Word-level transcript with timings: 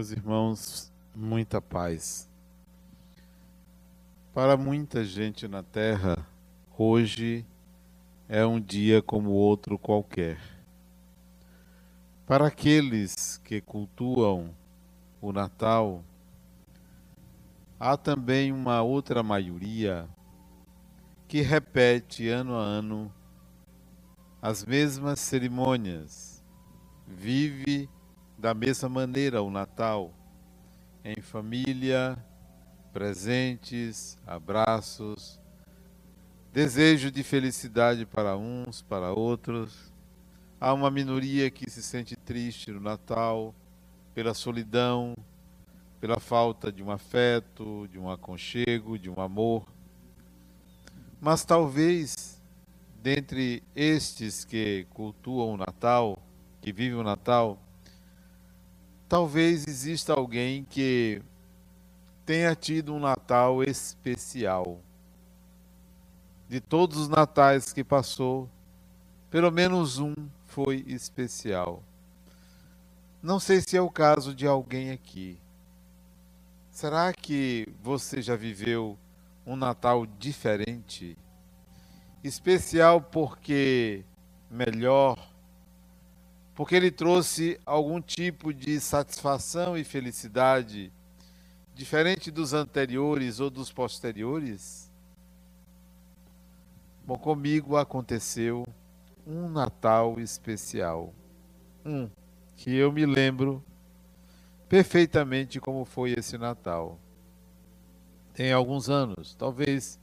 Meus 0.00 0.12
irmãos, 0.12 0.92
muita 1.14 1.60
paz. 1.60 2.26
Para 4.32 4.56
muita 4.56 5.04
gente 5.04 5.46
na 5.46 5.62
Terra, 5.62 6.26
hoje 6.78 7.44
é 8.26 8.46
um 8.46 8.58
dia 8.58 9.02
como 9.02 9.28
outro 9.28 9.78
qualquer. 9.78 10.40
Para 12.26 12.46
aqueles 12.46 13.36
que 13.44 13.60
cultuam 13.60 14.54
o 15.20 15.34
Natal, 15.34 16.02
há 17.78 17.94
também 17.94 18.52
uma 18.52 18.80
outra 18.80 19.22
maioria 19.22 20.08
que 21.28 21.42
repete 21.42 22.26
ano 22.26 22.54
a 22.54 22.62
ano 22.62 23.12
as 24.40 24.64
mesmas 24.64 25.20
cerimônias, 25.20 26.42
vive 27.06 27.86
da 28.40 28.54
mesma 28.54 28.88
maneira 28.88 29.42
o 29.42 29.50
Natal, 29.50 30.14
em 31.04 31.20
família, 31.20 32.16
presentes, 32.90 34.16
abraços, 34.26 35.38
desejo 36.50 37.10
de 37.10 37.22
felicidade 37.22 38.06
para 38.06 38.38
uns, 38.38 38.80
para 38.80 39.12
outros. 39.12 39.92
Há 40.58 40.72
uma 40.72 40.90
minoria 40.90 41.50
que 41.50 41.70
se 41.70 41.82
sente 41.82 42.16
triste 42.16 42.70
no 42.72 42.80
Natal 42.80 43.54
pela 44.14 44.32
solidão, 44.32 45.14
pela 46.00 46.18
falta 46.18 46.72
de 46.72 46.82
um 46.82 46.90
afeto, 46.90 47.86
de 47.92 47.98
um 47.98 48.10
aconchego, 48.10 48.98
de 48.98 49.10
um 49.10 49.20
amor. 49.20 49.66
Mas 51.20 51.44
talvez, 51.44 52.40
dentre 53.02 53.62
estes 53.76 54.46
que 54.46 54.86
cultuam 54.88 55.52
o 55.52 55.56
Natal, 55.58 56.18
que 56.62 56.72
vivem 56.72 56.98
o 56.98 57.04
Natal, 57.04 57.58
talvez 59.10 59.66
exista 59.66 60.12
alguém 60.12 60.62
que 60.62 61.20
tenha 62.24 62.54
tido 62.54 62.94
um 62.94 63.00
Natal 63.00 63.60
especial. 63.64 64.78
De 66.48 66.60
todos 66.60 66.96
os 66.96 67.08
natais 67.08 67.72
que 67.72 67.82
passou, 67.82 68.48
pelo 69.28 69.50
menos 69.50 69.98
um 69.98 70.14
foi 70.46 70.84
especial. 70.86 71.82
Não 73.20 73.40
sei 73.40 73.60
se 73.60 73.76
é 73.76 73.82
o 73.82 73.90
caso 73.90 74.32
de 74.32 74.46
alguém 74.46 74.92
aqui. 74.92 75.40
Será 76.70 77.12
que 77.12 77.66
você 77.82 78.22
já 78.22 78.36
viveu 78.36 78.96
um 79.44 79.56
Natal 79.56 80.06
diferente? 80.06 81.18
Especial 82.22 83.00
porque 83.00 84.04
melhor 84.48 85.29
porque 86.60 86.74
ele 86.74 86.90
trouxe 86.90 87.58
algum 87.64 88.02
tipo 88.02 88.52
de 88.52 88.78
satisfação 88.80 89.78
e 89.78 89.82
felicidade 89.82 90.92
diferente 91.74 92.30
dos 92.30 92.52
anteriores 92.52 93.40
ou 93.40 93.48
dos 93.48 93.72
posteriores? 93.72 94.92
Bom, 97.02 97.16
comigo 97.16 97.78
aconteceu 97.78 98.66
um 99.26 99.48
Natal 99.48 100.20
especial. 100.20 101.14
Um 101.82 102.10
que 102.56 102.76
eu 102.76 102.92
me 102.92 103.06
lembro 103.06 103.64
perfeitamente 104.68 105.58
como 105.60 105.86
foi 105.86 106.12
esse 106.12 106.36
Natal. 106.36 106.98
Tem 108.34 108.52
alguns 108.52 108.90
anos, 108.90 109.34
talvez 109.34 109.98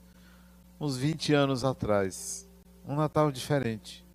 uns 0.80 0.96
20 0.96 1.34
anos 1.34 1.62
atrás. 1.62 2.48
Um 2.84 2.96
Natal 2.96 3.30
diferente 3.30 4.07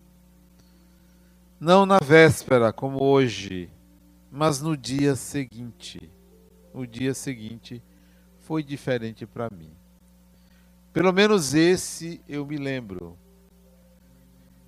não 1.64 1.86
na 1.86 1.98
véspera, 1.98 2.74
como 2.74 3.02
hoje, 3.02 3.70
mas 4.30 4.60
no 4.60 4.76
dia 4.76 5.16
seguinte. 5.16 6.12
O 6.74 6.84
dia 6.84 7.14
seguinte 7.14 7.82
foi 8.40 8.62
diferente 8.62 9.26
para 9.26 9.48
mim. 9.48 9.72
Pelo 10.92 11.10
menos 11.10 11.54
esse 11.54 12.20
eu 12.28 12.44
me 12.44 12.58
lembro. 12.58 13.16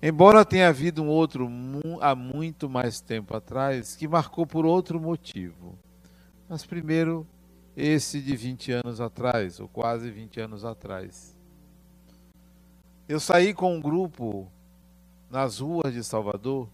Embora 0.01 0.43
tenha 0.43 0.69
havido 0.69 1.03
um 1.03 1.07
outro 1.07 1.47
há 2.01 2.15
muito 2.15 2.67
mais 2.67 2.99
tempo 2.99 3.37
atrás 3.37 3.95
que 3.95 4.07
marcou 4.07 4.47
por 4.47 4.65
outro 4.65 4.99
motivo. 4.99 5.77
Mas 6.49 6.65
primeiro, 6.65 7.27
esse 7.75 8.19
de 8.19 8.35
20 8.35 8.71
anos 8.71 8.99
atrás, 8.99 9.59
ou 9.59 9.67
quase 9.67 10.09
20 10.09 10.39
anos 10.39 10.65
atrás. 10.65 11.37
Eu 13.07 13.19
saí 13.19 13.53
com 13.53 13.75
um 13.75 13.79
grupo 13.79 14.51
nas 15.29 15.59
ruas 15.59 15.93
de 15.93 16.03
Salvador 16.03 16.67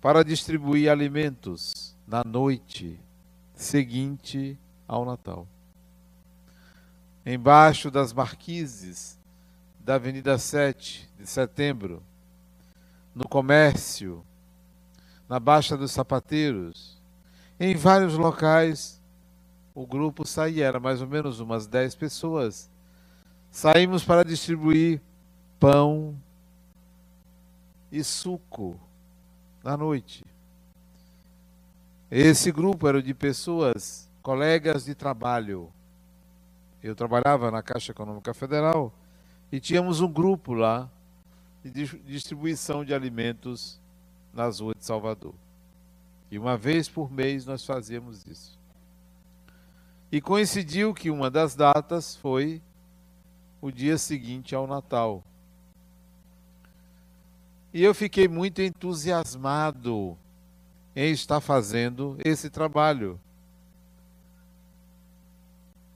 para 0.00 0.24
distribuir 0.24 0.90
alimentos 0.90 1.96
na 2.06 2.22
noite 2.24 2.98
seguinte 3.54 4.58
ao 4.86 5.04
Natal. 5.04 5.46
Embaixo 7.26 7.90
das 7.90 8.12
marquises 8.12 9.18
da 9.80 9.96
Avenida 9.96 10.38
7 10.38 11.08
de 11.18 11.26
Setembro, 11.26 12.02
no 13.14 13.28
comércio, 13.28 14.24
na 15.28 15.40
Baixa 15.40 15.76
dos 15.76 15.90
Sapateiros, 15.90 16.96
em 17.58 17.74
vários 17.74 18.14
locais, 18.14 19.02
o 19.74 19.86
grupo 19.86 20.26
saía, 20.26 20.66
era 20.66 20.78
mais 20.78 21.02
ou 21.02 21.08
menos 21.08 21.40
umas 21.40 21.66
10 21.66 21.96
pessoas. 21.96 22.70
Saímos 23.50 24.04
para 24.04 24.24
distribuir 24.24 25.00
pão 25.58 26.16
e 27.90 28.04
suco 28.04 28.78
na 29.62 29.76
noite. 29.76 30.24
Esse 32.10 32.50
grupo 32.50 32.88
era 32.88 33.02
de 33.02 33.12
pessoas, 33.12 34.10
colegas 34.22 34.84
de 34.84 34.94
trabalho. 34.94 35.70
Eu 36.82 36.94
trabalhava 36.94 37.50
na 37.50 37.62
Caixa 37.62 37.92
Econômica 37.92 38.32
Federal 38.32 38.92
e 39.52 39.60
tínhamos 39.60 40.00
um 40.00 40.10
grupo 40.10 40.54
lá 40.54 40.90
de 41.62 41.70
distribuição 42.00 42.84
de 42.84 42.94
alimentos 42.94 43.80
nas 44.32 44.60
ruas 44.60 44.76
de 44.78 44.84
Salvador. 44.84 45.34
E 46.30 46.38
uma 46.38 46.56
vez 46.56 46.88
por 46.88 47.10
mês 47.10 47.44
nós 47.44 47.64
fazíamos 47.64 48.26
isso. 48.26 48.58
E 50.10 50.20
coincidiu 50.20 50.94
que 50.94 51.10
uma 51.10 51.30
das 51.30 51.54
datas 51.54 52.16
foi 52.16 52.62
o 53.60 53.70
dia 53.70 53.98
seguinte 53.98 54.54
ao 54.54 54.66
Natal. 54.66 55.22
E 57.72 57.84
eu 57.84 57.94
fiquei 57.94 58.26
muito 58.26 58.62
entusiasmado 58.62 60.16
em 60.96 61.12
estar 61.12 61.40
fazendo 61.40 62.16
esse 62.24 62.48
trabalho. 62.48 63.20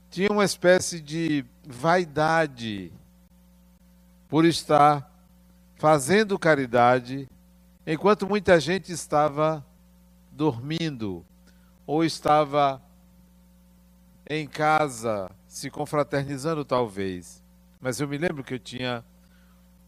Tinha 0.09 0.31
uma 0.31 0.45
espécie 0.45 1.01
de 1.01 1.43
vaidade 1.65 2.93
por 4.29 4.45
estar 4.45 5.11
fazendo 5.75 6.37
caridade 6.37 7.27
enquanto 7.85 8.27
muita 8.27 8.59
gente 8.59 8.91
estava 8.91 9.65
dormindo 10.31 11.25
ou 11.85 12.03
estava 12.03 12.81
em 14.29 14.47
casa 14.47 15.29
se 15.47 15.69
confraternizando 15.69 16.63
talvez. 16.63 17.43
Mas 17.81 17.99
eu 17.99 18.07
me 18.07 18.17
lembro 18.17 18.43
que 18.43 18.53
eu 18.53 18.59
tinha 18.59 19.03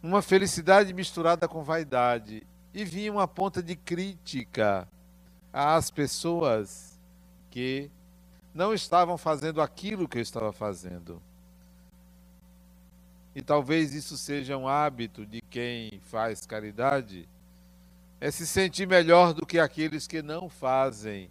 uma 0.05 0.21
felicidade 0.21 0.93
misturada 0.93 1.47
com 1.47 1.63
vaidade. 1.63 2.45
E 2.73 2.83
vinha 2.83 3.11
uma 3.11 3.27
ponta 3.27 3.63
de 3.63 3.75
crítica 3.75 4.87
às 5.51 5.89
pessoas 5.89 6.99
que 7.49 7.89
não 8.53 8.73
estavam 8.73 9.17
fazendo 9.17 9.61
aquilo 9.61 10.07
que 10.07 10.17
eu 10.17 10.21
estava 10.21 10.51
fazendo. 10.51 11.21
E 13.33 13.41
talvez 13.41 13.93
isso 13.93 14.17
seja 14.17 14.57
um 14.57 14.67
hábito 14.67 15.25
de 15.25 15.41
quem 15.41 15.99
faz 16.03 16.45
caridade, 16.45 17.27
é 18.21 18.31
se 18.31 18.45
sentir 18.45 18.87
melhor 18.87 19.33
do 19.33 19.45
que 19.45 19.59
aqueles 19.59 20.07
que 20.07 20.21
não 20.21 20.49
fazem 20.49 21.29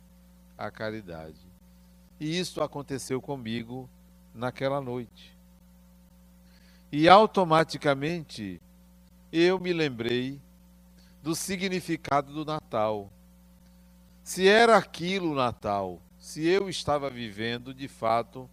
a 0.56 0.70
caridade. 0.70 1.40
E 2.18 2.38
isso 2.38 2.62
aconteceu 2.62 3.20
comigo 3.22 3.88
naquela 4.34 4.80
noite. 4.80 5.34
E 6.92 7.08
automaticamente 7.08 8.60
eu 9.36 9.58
me 9.58 9.72
lembrei 9.72 10.40
do 11.20 11.34
significado 11.34 12.32
do 12.32 12.44
Natal. 12.44 13.10
Se 14.22 14.46
era 14.46 14.76
aquilo 14.76 15.32
o 15.32 15.34
Natal, 15.34 16.00
se 16.16 16.46
eu 16.46 16.68
estava 16.68 17.10
vivendo 17.10 17.74
de 17.74 17.88
fato 17.88 18.48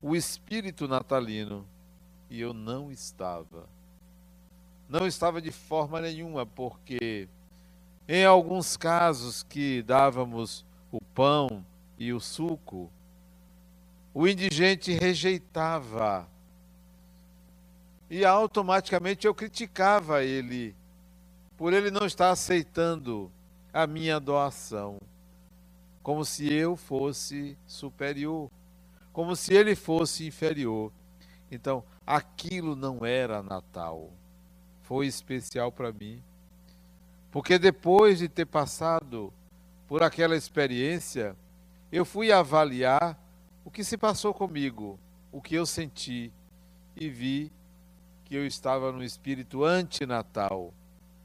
o 0.00 0.16
espírito 0.16 0.88
natalino, 0.88 1.68
e 2.30 2.40
eu 2.40 2.54
não 2.54 2.90
estava. 2.90 3.68
Não 4.88 5.06
estava 5.06 5.42
de 5.42 5.52
forma 5.52 6.00
nenhuma, 6.00 6.46
porque 6.46 7.28
em 8.08 8.24
alguns 8.24 8.78
casos 8.78 9.42
que 9.42 9.82
dávamos 9.82 10.64
o 10.90 11.04
pão 11.14 11.62
e 11.98 12.14
o 12.14 12.20
suco, 12.20 12.90
o 14.14 14.26
indigente 14.26 14.90
rejeitava 14.90 16.26
e 18.08 18.24
automaticamente 18.24 19.26
eu 19.26 19.34
criticava 19.34 20.22
ele 20.22 20.74
por 21.56 21.72
ele 21.72 21.90
não 21.90 22.04
estar 22.06 22.30
aceitando 22.30 23.30
a 23.72 23.86
minha 23.86 24.18
doação. 24.20 24.98
como 26.04 26.22
se 26.22 26.52
eu 26.52 26.76
fosse 26.76 27.56
superior, 27.66 28.50
como 29.10 29.34
se 29.34 29.54
ele 29.54 29.74
fosse 29.74 30.26
inferior. 30.26 30.92
Então, 31.50 31.82
aquilo 32.06 32.76
não 32.76 33.06
era 33.06 33.42
Natal. 33.42 34.10
Foi 34.82 35.06
especial 35.06 35.72
para 35.72 35.90
mim. 35.90 36.22
Porque 37.30 37.58
depois 37.58 38.18
de 38.18 38.28
ter 38.28 38.44
passado 38.44 39.32
por 39.88 40.02
aquela 40.02 40.36
experiência, 40.36 41.34
eu 41.90 42.04
fui 42.04 42.30
avaliar 42.30 43.18
o 43.64 43.70
que 43.70 43.82
se 43.82 43.96
passou 43.96 44.34
comigo, 44.34 44.98
o 45.32 45.40
que 45.40 45.54
eu 45.54 45.64
senti 45.64 46.30
e 46.94 47.08
vi 47.08 47.50
que 48.24 48.34
eu 48.34 48.46
estava 48.46 48.90
no 48.90 49.02
espírito 49.02 49.64
antinatal. 49.64 50.72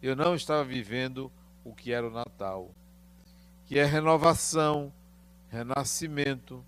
Eu 0.01 0.15
não 0.15 0.35
estava 0.35 0.63
vivendo 0.63 1.31
o 1.63 1.73
que 1.73 1.91
era 1.91 2.07
o 2.07 2.11
Natal, 2.11 2.71
que 3.65 3.77
é 3.77 3.85
renovação, 3.85 4.91
renascimento, 5.49 6.63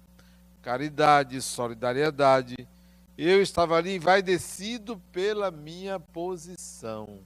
caridade, 0.61 1.41
solidariedade. 1.41 2.55
Eu 3.17 3.41
estava 3.41 3.75
ali 3.75 3.95
envaidecido 3.95 4.97
pela 5.11 5.51
minha 5.51 5.99
posição. 5.99 7.19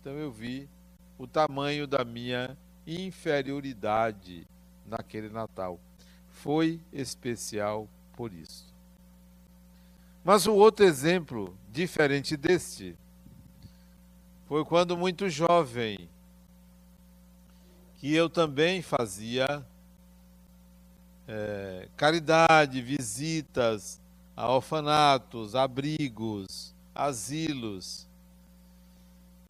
Então 0.00 0.12
eu 0.14 0.30
vi 0.30 0.68
o 1.18 1.26
tamanho 1.26 1.86
da 1.86 2.04
minha 2.04 2.56
inferioridade 2.86 4.46
naquele 4.86 5.28
Natal. 5.28 5.78
Foi 6.28 6.80
especial 6.92 7.88
por 8.16 8.32
isso. 8.32 8.71
Mas 10.24 10.46
o 10.46 10.54
outro 10.54 10.84
exemplo, 10.84 11.58
diferente 11.70 12.36
deste, 12.36 12.96
foi 14.46 14.64
quando 14.64 14.96
muito 14.96 15.28
jovem, 15.28 16.08
que 17.96 18.14
eu 18.14 18.30
também 18.30 18.82
fazia 18.82 19.66
é, 21.26 21.88
caridade, 21.96 22.80
visitas 22.82 24.00
a 24.36 24.48
orfanatos, 24.48 25.54
abrigos, 25.54 26.74
asilos. 26.94 28.06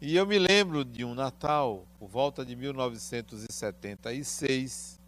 E 0.00 0.16
eu 0.16 0.26
me 0.26 0.38
lembro 0.38 0.84
de 0.84 1.04
um 1.04 1.14
Natal, 1.14 1.86
por 1.98 2.08
volta 2.08 2.44
de 2.44 2.54
1976, 2.56 5.00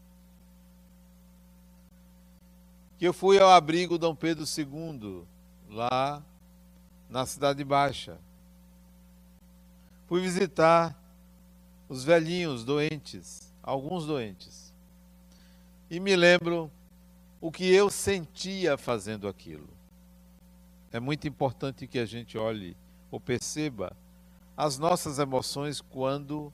que 2.99 3.07
eu 3.07 3.13
fui 3.13 3.39
ao 3.39 3.51
abrigo 3.51 3.99
Dom 3.99 4.15
Pedro 4.15 4.45
II, 4.45 5.27
lá 5.69 6.23
na 7.09 7.27
Cidade 7.27 7.63
Baixa. 7.65 8.19
Fui 10.07 10.21
visitar 10.21 10.97
os 11.89 12.05
velhinhos 12.05 12.65
doentes, 12.65 13.53
alguns 13.63 14.07
doentes. 14.07 14.73
E 15.91 16.01
me 16.01 16.17
lembro 16.17 16.71
o 17.41 17.53
que 17.53 17.73
eu 17.73 17.91
sentia 17.91 18.77
fazendo 18.77 19.29
aquilo. 19.29 19.69
É 20.91 21.01
muito 21.01 21.27
importante 21.29 21.87
que 21.87 21.99
a 21.99 22.07
gente 22.07 22.39
olhe 22.39 22.77
ou 23.11 23.21
perceba 23.21 23.97
as 24.57 24.79
nossas 24.79 25.19
emoções 25.19 25.81
quando 25.81 26.53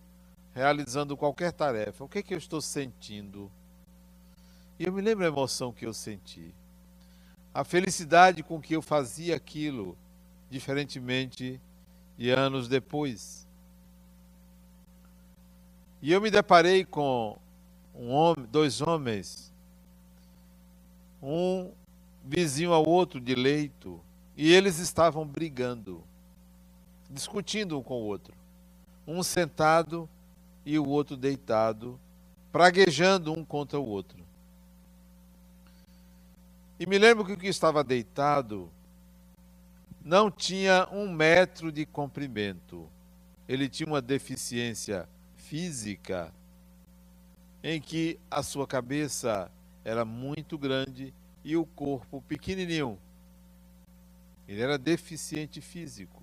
realizando 0.55 1.17
qualquer 1.17 1.53
tarefa. 1.53 2.05
O 2.05 2.09
que, 2.09 2.19
é 2.19 2.23
que 2.23 2.35
eu 2.35 2.39
estou 2.39 2.61
sentindo? 2.61 3.51
E 4.79 4.85
eu 4.85 4.93
me 4.93 5.03
lembro 5.03 5.25
a 5.25 5.29
emoção 5.29 5.73
que 5.73 5.87
eu 5.87 5.93
senti 5.93 6.55
a 7.52 7.64
felicidade 7.64 8.43
com 8.43 8.61
que 8.61 8.75
eu 8.75 8.82
fazia 8.82 9.35
aquilo, 9.37 9.97
diferentemente 10.49 11.61
de 12.17 12.31
anos 12.31 12.69
depois. 12.69 13.47
E 16.00 16.12
eu 16.12 16.20
me 16.20 16.31
deparei 16.31 16.85
com 16.85 17.37
um 17.94 18.11
homem, 18.11 18.47
dois 18.50 18.81
homens, 18.81 19.52
um 21.23 21.70
vizinho 22.25 22.73
ao 22.73 22.88
outro 22.88 23.20
de 23.20 23.35
leito, 23.35 24.00
e 24.37 24.52
eles 24.52 24.79
estavam 24.79 25.26
brigando, 25.26 26.02
discutindo 27.11 27.79
um 27.79 27.82
com 27.82 27.94
o 28.00 28.05
outro. 28.05 28.35
Um 29.06 29.23
sentado 29.23 30.08
e 30.64 30.79
o 30.79 30.87
outro 30.87 31.17
deitado, 31.17 31.99
praguejando 32.52 33.32
um 33.32 33.44
contra 33.44 33.79
o 33.79 33.87
outro. 33.87 34.20
E 36.81 36.87
me 36.87 36.97
lembro 36.97 37.27
que 37.27 37.32
o 37.35 37.37
que 37.37 37.47
estava 37.47 37.85
deitado 37.85 38.73
não 40.03 40.31
tinha 40.31 40.88
um 40.91 41.12
metro 41.12 41.71
de 41.71 41.85
comprimento. 41.85 42.88
Ele 43.47 43.69
tinha 43.69 43.87
uma 43.87 44.00
deficiência 44.00 45.06
física 45.37 46.32
em 47.62 47.79
que 47.82 48.19
a 48.31 48.43
sua 48.43 48.67
cabeça 48.67 49.53
era 49.85 50.06
muito 50.06 50.56
grande 50.56 51.12
e 51.44 51.55
o 51.55 51.67
corpo 51.67 52.23
pequenininho. 52.23 52.99
Ele 54.49 54.62
era 54.62 54.79
deficiente 54.79 55.61
físico. 55.61 56.23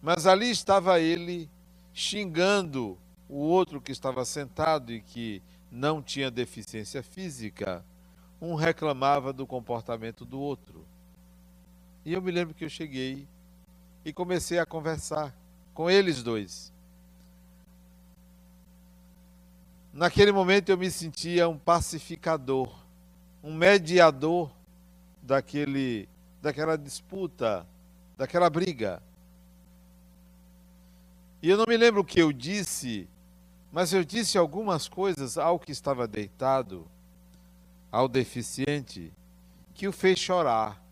Mas 0.00 0.24
ali 0.24 0.48
estava 0.50 1.00
ele 1.00 1.50
xingando 1.92 2.96
o 3.28 3.38
outro 3.38 3.80
que 3.80 3.90
estava 3.90 4.24
sentado 4.24 4.92
e 4.92 5.00
que 5.00 5.42
não 5.68 6.00
tinha 6.00 6.30
deficiência 6.30 7.02
física 7.02 7.84
um 8.40 8.54
reclamava 8.54 9.32
do 9.32 9.46
comportamento 9.46 10.24
do 10.24 10.40
outro. 10.40 10.86
E 12.04 12.14
eu 12.14 12.22
me 12.22 12.30
lembro 12.30 12.54
que 12.54 12.64
eu 12.64 12.68
cheguei 12.70 13.28
e 14.04 14.12
comecei 14.12 14.58
a 14.58 14.64
conversar 14.64 15.36
com 15.74 15.90
eles 15.90 16.22
dois. 16.22 16.72
Naquele 19.92 20.32
momento 20.32 20.70
eu 20.70 20.78
me 20.78 20.90
sentia 20.90 21.48
um 21.48 21.58
pacificador, 21.58 22.72
um 23.42 23.52
mediador 23.52 24.50
daquele, 25.20 26.08
daquela 26.40 26.78
disputa, 26.78 27.66
daquela 28.16 28.48
briga. 28.48 29.02
E 31.42 31.50
eu 31.50 31.58
não 31.58 31.64
me 31.68 31.76
lembro 31.76 32.00
o 32.00 32.04
que 32.04 32.22
eu 32.22 32.32
disse, 32.32 33.08
mas 33.72 33.92
eu 33.92 34.04
disse 34.04 34.38
algumas 34.38 34.88
coisas 34.88 35.36
ao 35.36 35.58
que 35.58 35.72
estava 35.72 36.06
deitado 36.06 36.86
ao 37.90 38.08
deficiente 38.08 39.12
que 39.74 39.88
o 39.88 39.92
fez 39.92 40.18
chorar. 40.18 40.82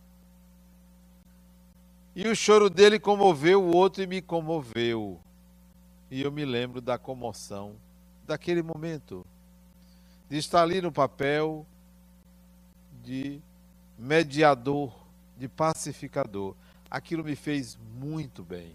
E 2.15 2.27
o 2.27 2.35
choro 2.35 2.69
dele 2.69 2.99
comoveu 2.99 3.63
o 3.63 3.75
outro 3.75 4.03
e 4.03 4.07
me 4.07 4.21
comoveu. 4.21 5.21
E 6.11 6.23
eu 6.23 6.33
me 6.33 6.45
lembro 6.45 6.81
da 6.81 6.99
comoção 6.99 7.77
daquele 8.27 8.63
momento, 8.63 9.25
de 10.29 10.37
estar 10.37 10.63
ali 10.63 10.83
no 10.83 10.93
papel 10.93 11.67
de 13.03 13.41
mediador, 13.99 14.93
de 15.37 15.49
pacificador. 15.49 16.55
Aquilo 16.91 17.25
me 17.25 17.37
fez 17.37 17.79
muito 17.95 18.43
bem. 18.43 18.73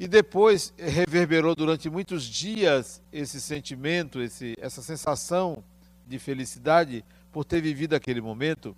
E 0.00 0.08
depois 0.08 0.72
reverberou 0.78 1.54
durante 1.54 1.90
muitos 1.90 2.24
dias 2.24 3.02
esse 3.12 3.38
sentimento, 3.38 4.22
esse, 4.22 4.54
essa 4.58 4.80
sensação 4.80 5.62
de 6.06 6.18
felicidade 6.18 7.04
por 7.30 7.44
ter 7.44 7.60
vivido 7.60 7.92
aquele 7.92 8.22
momento. 8.22 8.74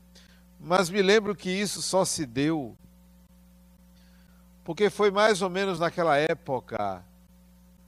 Mas 0.59 0.91
me 0.91 1.00
lembro 1.00 1.37
que 1.37 1.49
isso 1.49 1.81
só 1.81 2.05
se 2.05 2.26
deu 2.26 2.76
porque 4.64 4.91
foi 4.91 5.12
mais 5.12 5.43
ou 5.43 5.49
menos 5.49 5.79
naquela 5.79 6.17
época 6.17 7.05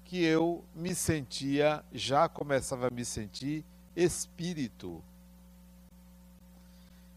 que 0.05 0.23
eu 0.23 0.65
me 0.73 0.95
sentia, 0.95 1.85
já 1.93 2.29
começava 2.29 2.87
a 2.87 2.91
me 2.91 3.05
sentir 3.05 3.65
espírito. 3.97 5.03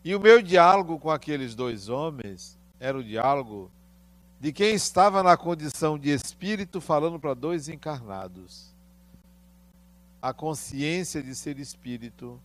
E 0.04 0.16
o 0.16 0.20
meu 0.20 0.42
diálogo 0.42 0.98
com 0.98 1.12
aqueles 1.12 1.54
dois 1.54 1.90
homens 1.90 2.58
era 2.80 2.98
o 2.98 3.04
diálogo 3.04 3.72
de 4.40 4.52
quem 4.54 4.76
estava 4.76 5.24
na 5.24 5.36
condição 5.36 5.98
de 5.98 6.10
espírito 6.10 6.80
falando 6.80 7.20
para 7.20 7.34
dois 7.34 7.68
encarnados. 7.68 8.74
A 10.22 10.34
consciência 10.34 11.22
de 11.24 11.34
ser 11.34 11.60
espírito 11.60 12.40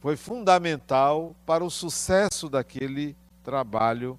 foi 0.00 0.16
fundamental 0.16 1.34
para 1.46 1.64
o 1.64 1.70
sucesso 1.70 2.48
daquele 2.48 3.16
trabalho, 3.42 4.18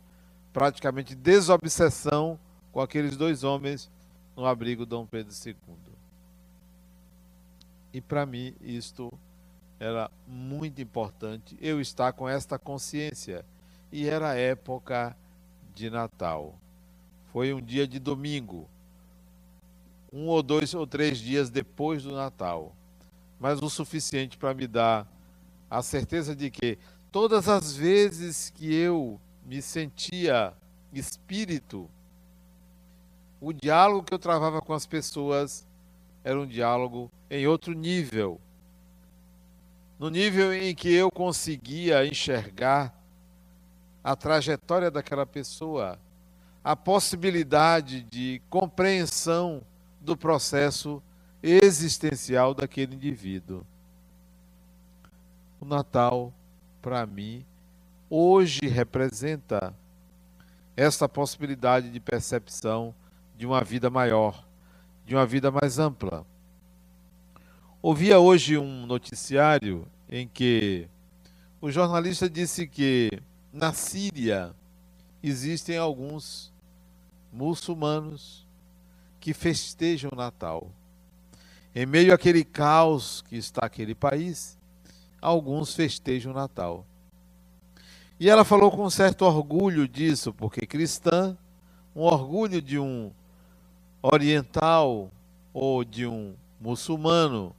praticamente 0.52 1.14
desobsessão 1.14 2.40
com 2.72 2.82
aqueles 2.82 3.16
dois 3.16 3.44
homens 3.44 3.90
no 4.36 4.46
abrigo 4.46 4.86
Dom 4.86 5.06
Pedro 5.06 5.34
II. 5.46 5.56
E 7.94 8.02
para 8.02 8.26
mim 8.26 8.56
isto 8.62 9.12
era 9.80 10.10
muito 10.28 10.82
importante, 10.82 11.58
eu 11.62 11.80
estar 11.80 12.14
com 12.14 12.28
esta 12.28 12.58
consciência. 12.58 13.46
E 13.92 14.08
era 14.08 14.32
a 14.32 14.36
época 14.36 15.16
de 15.76 15.90
Natal. 15.90 16.58
Foi 17.32 17.54
um 17.54 17.62
dia 17.62 17.86
de 17.86 18.00
domingo, 18.00 18.68
um 20.12 20.28
ou 20.28 20.42
dois 20.42 20.74
ou 20.74 20.88
três 20.88 21.18
dias 21.18 21.50
depois 21.50 22.04
do 22.04 22.14
Natal, 22.14 22.74
mas 23.38 23.62
o 23.62 23.70
suficiente 23.70 24.38
para 24.38 24.54
me 24.54 24.66
dar 24.66 25.06
a 25.70 25.82
certeza 25.82 26.34
de 26.34 26.50
que 26.50 26.78
todas 27.12 27.50
as 27.50 27.76
vezes 27.76 28.50
que 28.50 28.74
eu 28.74 29.20
me 29.46 29.62
sentia 29.62 30.54
espírito, 30.94 31.90
o 33.42 33.52
diálogo 33.52 34.06
que 34.06 34.14
eu 34.14 34.20
travava 34.20 34.62
com 34.62 34.74
as 34.74 34.86
pessoas 34.86 35.68
era 36.24 36.40
um 36.40 36.48
diálogo 36.48 37.12
em 37.30 37.46
outro 37.46 37.74
nível. 37.74 38.40
No 40.00 40.10
nível 40.10 40.54
em 40.54 40.74
que 40.74 40.92
eu 40.92 41.12
conseguia 41.12 42.06
enxergar 42.06 42.95
a 44.06 44.16
trajetória 44.16 44.92
daquela 44.92 45.26
pessoa, 45.26 45.98
a 46.64 46.76
possibilidade 46.76 48.04
de 48.04 48.40
compreensão 48.52 49.64
do 50.00 50.16
processo 50.16 51.02
existencial 51.42 52.54
daquele 52.54 52.94
indivíduo. 52.94 53.66
O 55.60 55.66
Natal, 55.66 56.32
para 56.84 57.04
mim, 57.08 57.44
hoje 58.08 58.68
representa 58.68 59.74
essa 60.78 61.10
possibilidade 61.10 61.90
de 61.90 62.00
percepção 62.00 62.94
de 63.36 63.48
uma 63.48 63.64
vida 63.64 63.90
maior, 63.90 64.46
de 65.04 65.16
uma 65.16 65.26
vida 65.26 65.50
mais 65.50 65.80
ampla. 65.80 66.24
Ouvia 67.82 68.20
hoje 68.20 68.56
um 68.56 68.86
noticiário 68.86 69.88
em 70.08 70.28
que 70.28 70.88
o 71.60 71.72
jornalista 71.72 72.30
disse 72.30 72.68
que 72.68 73.10
na 73.56 73.72
Síria 73.72 74.54
existem 75.24 75.78
alguns 75.78 76.52
muçulmanos 77.32 78.46
que 79.18 79.34
festejam 79.34 80.12
o 80.12 80.16
Natal. 80.16 80.70
Em 81.74 81.86
meio 81.86 82.14
àquele 82.14 82.44
caos 82.44 83.24
que 83.30 83.38
está 83.38 83.66
aquele 83.66 83.96
país, 83.96 84.58
alguns 85.22 85.74
festejam 85.74 86.34
o 86.34 86.36
Natal. 86.36 86.86
E 88.20 88.30
ela 88.30 88.44
falou 88.44 88.70
com 88.70 88.90
certo 88.90 89.24
orgulho 89.24 89.88
disso, 89.88 90.34
porque 90.34 90.66
cristã, 90.66 91.38
um 91.96 92.02
orgulho 92.02 92.62
de 92.62 92.78
um 92.78 93.10
oriental 94.02 95.10
ou 95.54 95.86
de 95.86 96.06
um 96.06 96.36
muçulmano 96.60 97.56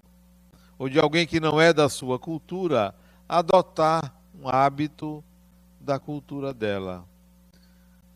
ou 0.79 0.91
de 0.91 1.00
alguém 1.00 1.26
que 1.26 1.41
não 1.41 1.59
é 1.59 1.73
da 1.73 1.88
sua 1.88 2.19
cultura 2.19 2.95
adotar 3.26 4.15
um 4.38 4.47
hábito 4.47 5.25
da 5.87 6.00
cultura 6.00 6.52
dela. 6.52 7.09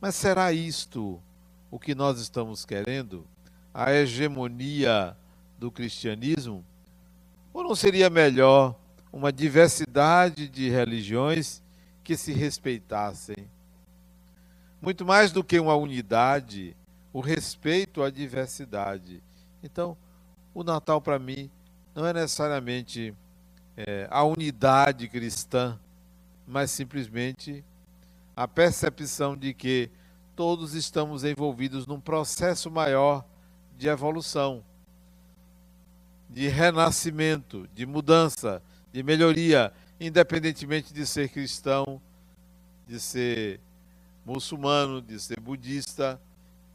Mas 0.00 0.16
será 0.16 0.52
isto 0.52 1.22
o 1.70 1.78
que 1.78 1.94
nós 1.94 2.18
estamos 2.20 2.64
querendo? 2.64 3.24
A 3.72 3.92
hegemonia 3.92 5.16
do 5.56 5.70
cristianismo? 5.70 6.64
Ou 7.54 7.62
não 7.62 7.76
seria 7.76 8.10
melhor 8.10 8.74
uma 9.12 9.32
diversidade 9.32 10.48
de 10.48 10.68
religiões 10.68 11.62
que 12.02 12.16
se 12.16 12.32
respeitassem? 12.32 13.48
Muito 14.82 15.06
mais 15.06 15.30
do 15.30 15.44
que 15.44 15.60
uma 15.60 15.76
unidade, 15.76 16.76
o 17.12 17.20
respeito 17.20 18.02
à 18.02 18.10
diversidade. 18.10 19.22
Então, 19.62 19.96
o 20.52 20.64
Natal 20.64 21.00
para 21.00 21.20
mim 21.20 21.48
não 21.94 22.04
é 22.04 22.12
necessariamente 22.12 23.14
é, 23.76 24.08
a 24.10 24.24
unidade 24.24 25.06
cristã, 25.06 25.78
mas 26.50 26.72
simplesmente 26.72 27.64
a 28.34 28.48
percepção 28.48 29.36
de 29.36 29.54
que 29.54 29.88
todos 30.34 30.74
estamos 30.74 31.22
envolvidos 31.22 31.86
num 31.86 32.00
processo 32.00 32.70
maior 32.70 33.24
de 33.78 33.88
evolução, 33.88 34.64
de 36.28 36.48
renascimento, 36.48 37.68
de 37.72 37.86
mudança, 37.86 38.62
de 38.92 39.02
melhoria, 39.02 39.72
independentemente 40.00 40.92
de 40.92 41.06
ser 41.06 41.28
cristão, 41.28 42.02
de 42.86 42.98
ser 42.98 43.60
muçulmano, 44.24 45.00
de 45.00 45.20
ser 45.20 45.38
budista, 45.38 46.20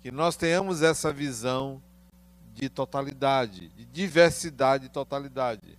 que 0.02 0.12
nós 0.12 0.38
tenhamos 0.38 0.82
essa 0.82 1.12
visão 1.12 1.82
de 2.54 2.70
totalidade, 2.70 3.68
de 3.70 3.86
diversidade 3.86 4.86
e 4.86 4.90
totalidade. 4.90 5.75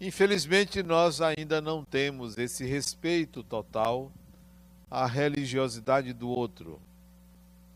Infelizmente, 0.00 0.82
nós 0.82 1.20
ainda 1.20 1.60
não 1.60 1.84
temos 1.84 2.38
esse 2.38 2.64
respeito 2.64 3.42
total 3.42 4.10
à 4.90 5.04
religiosidade 5.06 6.14
do 6.14 6.26
outro. 6.26 6.80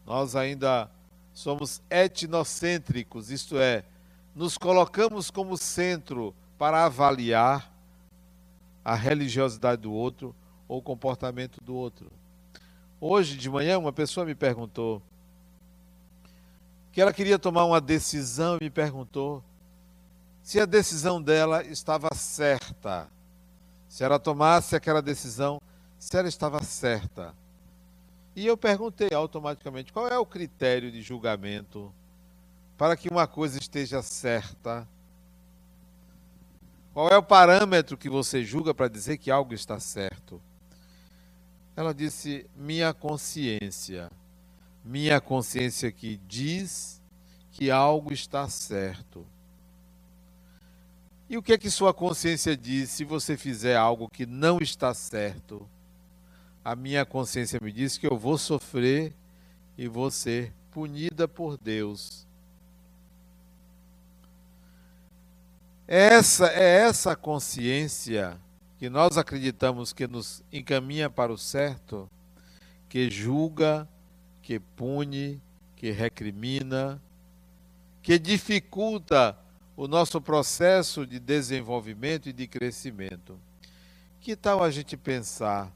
Nós 0.07 0.35
ainda 0.35 0.91
somos 1.35 1.83
etnocêntricos, 1.91 3.31
isto 3.31 3.59
é, 3.59 3.85
nos 4.35 4.57
colocamos 4.57 5.31
como 5.31 5.59
centro 5.59 6.35
para 6.57 6.87
avaliar 6.87 7.71
a 8.83 8.95
religiosidade 8.95 9.83
do 9.83 9.93
outro 9.93 10.35
ou 10.67 10.79
o 10.79 10.83
comportamento 10.83 11.63
do 11.63 11.75
outro. 11.75 12.11
Hoje 12.99 13.37
de 13.37 13.51
manhã, 13.51 13.79
uma 13.79 13.93
pessoa 13.93 14.25
me 14.25 14.35
perguntou 14.35 15.03
que 16.91 17.03
ela 17.03 17.13
queria 17.13 17.39
tomar 17.39 17.67
uma 17.67 17.83
decisão 17.83 18.57
e 18.61 18.65
me 18.65 18.71
perguntou 18.71 19.45
se 20.45 20.61
a 20.61 20.65
decisão 20.65 21.21
dela 21.21 21.65
estava 21.65 22.09
certa. 22.15 23.09
Se 23.89 24.05
ela 24.05 24.21
tomasse 24.21 24.77
aquela 24.77 25.03
decisão, 25.03 25.61
se 25.99 26.17
ela 26.17 26.29
estava 26.29 26.63
certa. 26.63 27.35
E 28.37 28.47
eu 28.47 28.57
perguntei 28.57 29.09
automaticamente 29.13 29.93
qual 29.93 30.07
é 30.07 30.17
o 30.17 30.25
critério 30.25 30.93
de 30.93 31.03
julgamento 31.03 31.93
para 32.79 32.97
que 32.97 33.09
uma 33.09 33.27
coisa 33.27 33.59
esteja 33.59 34.03
certa. 34.03 34.87
Qual 36.93 37.09
é 37.09 37.17
o 37.17 37.23
parâmetro 37.23 37.97
que 37.97 38.09
você 38.09 38.45
julga 38.45 38.73
para 38.73 38.87
dizer 38.87 39.19
que 39.19 39.33
algo 39.33 39.53
está 39.53 39.81
certo? 39.81 40.41
Ela 41.75 41.93
disse: 41.93 42.49
minha 42.55 42.95
consciência 42.95 44.09
minha 44.85 45.19
consciência 45.19 45.91
que 45.91 46.21
diz 46.29 47.01
que 47.51 47.71
algo 47.71 48.13
está 48.13 48.47
certo. 48.49 49.27
E 51.29 51.37
o 51.37 51.43
que 51.43 51.53
é 51.53 51.59
que 51.59 51.71
sua 51.71 51.95
consciência 51.95 52.57
diz 52.57 52.91
se 52.91 53.05
você 53.05 53.37
fizer 53.37 53.77
algo 53.77 54.09
que 54.09 54.27
não 54.27 54.59
está 54.59 54.93
certo? 54.93 55.69
A 56.65 56.77
minha 56.77 57.05
consciência 57.05 57.59
me 57.63 57.73
diz 57.73 57.99
que 57.99 58.07
eu 58.07 58.17
vou 58.17 58.39
sofrer 58.39 59.15
e 59.77 59.89
vou 59.89 60.11
ser 60.11 60.53
punida 60.71 61.27
por 61.27 61.57
Deus. 61.57 62.27
Essa 65.87 66.49
é 66.49 66.81
essa 66.81 67.15
consciência 67.15 68.41
que 68.79 68.89
nós 68.89 69.19
acreditamos 69.19 69.93
que 69.93 70.07
nos 70.07 70.43
encaminha 70.53 71.09
para 71.11 71.33
o 71.33 71.39
certo, 71.39 72.11
que 72.89 73.11
julga 73.11 73.89
que 74.45 74.61
pune, 74.61 75.41
que 75.75 75.91
recrimina, 75.91 77.03
que 78.03 78.19
dificulta 78.19 79.37
o 79.77 79.89
nosso 79.89 80.21
processo 80.21 81.07
de 81.07 81.19
desenvolvimento 81.19 82.29
e 82.29 82.33
de 82.33 82.47
crescimento. 82.47 83.39
Que 84.21 84.37
tal 84.37 84.63
a 84.63 84.71
gente 84.71 84.97
pensar, 84.97 85.73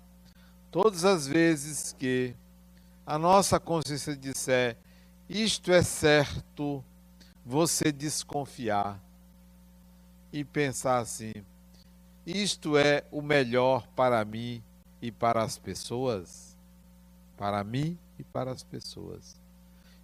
todas 0.71 1.05
as 1.05 1.27
vezes 1.27 1.95
que 1.99 2.35
a 3.07 3.19
nossa 3.19 3.59
consciência 3.59 4.17
disser 4.17 4.77
isto 5.29 5.71
é 5.73 5.83
certo, 5.83 6.83
você 7.45 7.93
desconfiar 7.93 8.99
e 10.33 10.43
pensar 10.43 10.99
assim: 10.99 11.33
isto 12.25 12.79
é 12.79 13.05
o 13.11 13.21
melhor 13.21 13.87
para 13.89 14.25
mim 14.25 14.63
e 15.03 15.13
para 15.13 15.43
as 15.43 15.59
pessoas? 15.59 16.57
Para 17.37 17.63
mim 17.63 17.99
e 18.19 18.25
para 18.25 18.51
as 18.51 18.63
pessoas. 18.63 19.39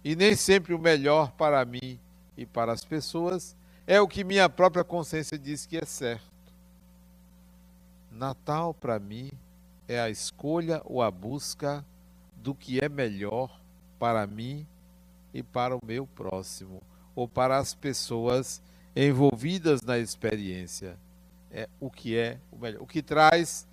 E 0.03 0.15
nem 0.15 0.35
sempre 0.35 0.75
o 0.75 0.79
melhor 0.79 1.31
para 1.31 1.65
mim 1.65 1.99
e 2.37 2.45
para 2.45 2.71
as 2.71 2.85
pessoas 2.85 3.55
é 3.87 4.01
o 4.01 4.07
que 4.07 4.23
minha 4.23 4.49
própria 4.49 4.83
consciência 4.83 5.37
diz 5.37 5.65
que 5.65 5.77
é 5.77 5.85
certo. 5.85 6.25
Natal 8.11 8.73
para 8.73 8.97
mim 8.99 9.31
é 9.87 9.99
a 9.99 10.09
escolha 10.09 10.81
ou 10.85 11.01
a 11.01 11.11
busca 11.11 11.85
do 12.35 12.55
que 12.55 12.79
é 12.83 12.89
melhor 12.89 13.59
para 13.99 14.25
mim 14.25 14.65
e 15.33 15.43
para 15.43 15.75
o 15.75 15.79
meu 15.85 16.07
próximo, 16.07 16.81
ou 17.15 17.27
para 17.27 17.57
as 17.57 17.73
pessoas 17.73 18.61
envolvidas 18.95 19.81
na 19.81 19.99
experiência. 19.99 20.97
É 21.51 21.67
o 21.79 21.89
que 21.89 22.17
é 22.17 22.39
o 22.51 22.57
melhor, 22.57 22.81
o 22.81 22.87
que 22.87 23.01
traz 23.01 23.67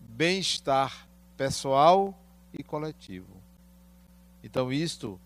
bem-estar 0.00 1.06
pessoal 1.36 2.18
e 2.52 2.62
coletivo. 2.62 3.36
Então, 4.42 4.72
isto 4.72 5.20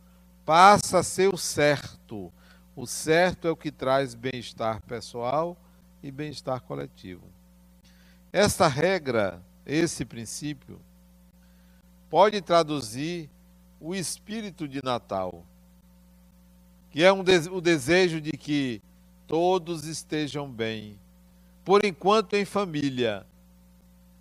passa 0.44 0.98
a 0.98 1.02
ser 1.02 1.32
o 1.32 1.38
certo. 1.38 2.32
O 2.76 2.86
certo 2.86 3.48
é 3.48 3.50
o 3.50 3.56
que 3.56 3.72
traz 3.72 4.14
bem-estar 4.14 4.80
pessoal 4.82 5.56
e 6.02 6.12
bem-estar 6.12 6.60
coletivo. 6.60 7.24
Esta 8.32 8.68
regra, 8.68 9.42
esse 9.64 10.04
princípio, 10.04 10.78
pode 12.10 12.40
traduzir 12.42 13.30
o 13.80 13.94
espírito 13.94 14.68
de 14.68 14.84
Natal, 14.84 15.42
que 16.90 17.02
é 17.02 17.10
um 17.10 17.24
de 17.24 17.48
o 17.50 17.60
desejo 17.60 18.20
de 18.20 18.32
que 18.32 18.82
todos 19.26 19.86
estejam 19.86 20.48
bem, 20.48 21.00
por 21.64 21.84
enquanto 21.84 22.34
em 22.34 22.44
família. 22.44 23.26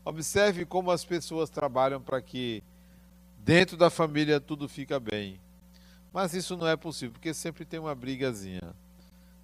Observe 0.06 0.66
como 0.66 0.92
as 0.92 1.04
pessoas 1.04 1.50
trabalham 1.50 2.02
para 2.02 2.22
que 2.22 2.64
Dentro 3.46 3.78
da 3.78 3.92
família 3.92 4.40
tudo 4.40 4.68
fica 4.68 5.00
bem. 5.00 5.40
Mas 6.16 6.34
isso 6.34 6.56
não 6.56 6.66
é 6.66 6.78
possível, 6.78 7.12
porque 7.12 7.34
sempre 7.34 7.66
tem 7.66 7.78
uma 7.78 7.94
brigazinha. 7.94 8.74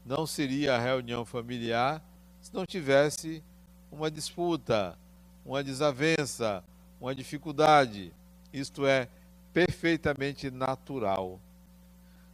Não 0.06 0.26
seria 0.26 0.74
a 0.74 0.80
reunião 0.80 1.26
familiar 1.26 2.02
se 2.40 2.54
não 2.54 2.66
tivesse 2.66 3.44
uma 3.92 4.10
disputa, 4.10 4.98
uma 5.46 5.62
desavença, 5.62 6.64
uma 6.98 7.14
dificuldade. 7.14 8.14
Isto 8.54 8.86
é 8.88 9.10
perfeitamente 9.52 10.50
natural. 10.50 11.42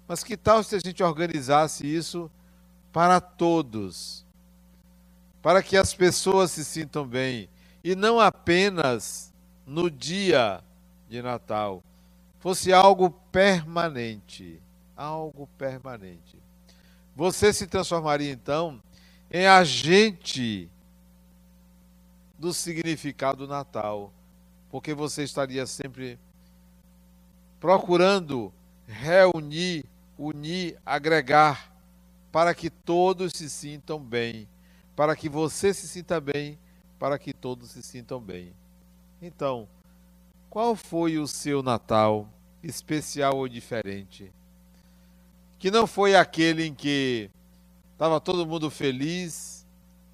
Mas 0.08 0.24
que 0.24 0.38
tal 0.38 0.64
se 0.64 0.76
a 0.76 0.80
gente 0.86 1.02
organizasse 1.02 1.88
isso 1.88 2.30
para 2.94 3.20
todos? 3.20 4.24
Para 5.42 5.64
que 5.64 5.76
as 5.76 5.96
pessoas 5.96 6.52
se 6.52 6.64
sintam 6.64 7.08
bem 7.08 7.50
e 7.84 7.96
não 7.96 8.20
apenas 8.20 9.34
no 9.66 9.90
dia 9.90 10.64
de 11.10 11.24
Natal, 11.24 11.82
fosse 12.38 12.72
algo 12.72 13.10
permanente, 13.38 14.60
algo 14.96 15.48
permanente. 15.60 16.40
Você 17.16 17.54
se 17.54 17.68
transformaria 17.68 18.32
então 18.32 18.82
em 19.30 19.46
agente 19.46 20.68
do 22.40 22.52
significado 22.52 23.46
do 23.46 23.48
Natal, 23.48 24.12
porque 24.72 24.92
você 24.92 25.22
estaria 25.22 25.68
sempre 25.68 26.18
procurando 27.60 28.52
reunir, 28.88 29.86
unir, 30.18 30.76
agregar, 30.84 31.72
para 32.32 32.56
que 32.56 32.72
todos 32.72 33.34
se 33.34 33.52
sintam 33.52 34.00
bem, 34.00 34.50
para 34.96 35.16
que 35.16 35.30
você 35.30 35.76
se 35.76 35.88
sinta 35.88 36.20
bem, 36.20 36.58
para 36.98 37.20
que 37.20 37.34
todos 37.34 37.70
se 37.70 37.84
sintam 37.84 38.20
bem. 38.20 38.52
Então, 39.22 39.68
qual 40.50 40.76
foi 40.76 41.20
o 41.20 41.28
seu 41.28 41.62
Natal, 41.62 42.28
especial 42.64 43.38
ou 43.38 43.48
diferente? 43.48 44.32
Que 45.60 45.72
não 45.72 45.88
foi 45.88 46.16
aquele 46.16 46.66
em 46.66 46.74
que 46.74 47.30
estava 47.94 48.20
todo 48.20 48.46
mundo 48.46 48.70
feliz, 48.70 49.66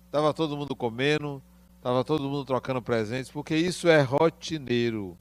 estava 0.05 0.33
todo 0.33 0.55
mundo 0.55 0.75
comendo, 0.75 1.41
estava 1.77 2.03
todo 2.03 2.23
mundo 2.23 2.45
trocando 2.45 2.81
presentes, 2.81 3.31
porque 3.31 3.55
isso 3.55 3.87
é 3.87 4.01
rotineiro, 4.01 5.17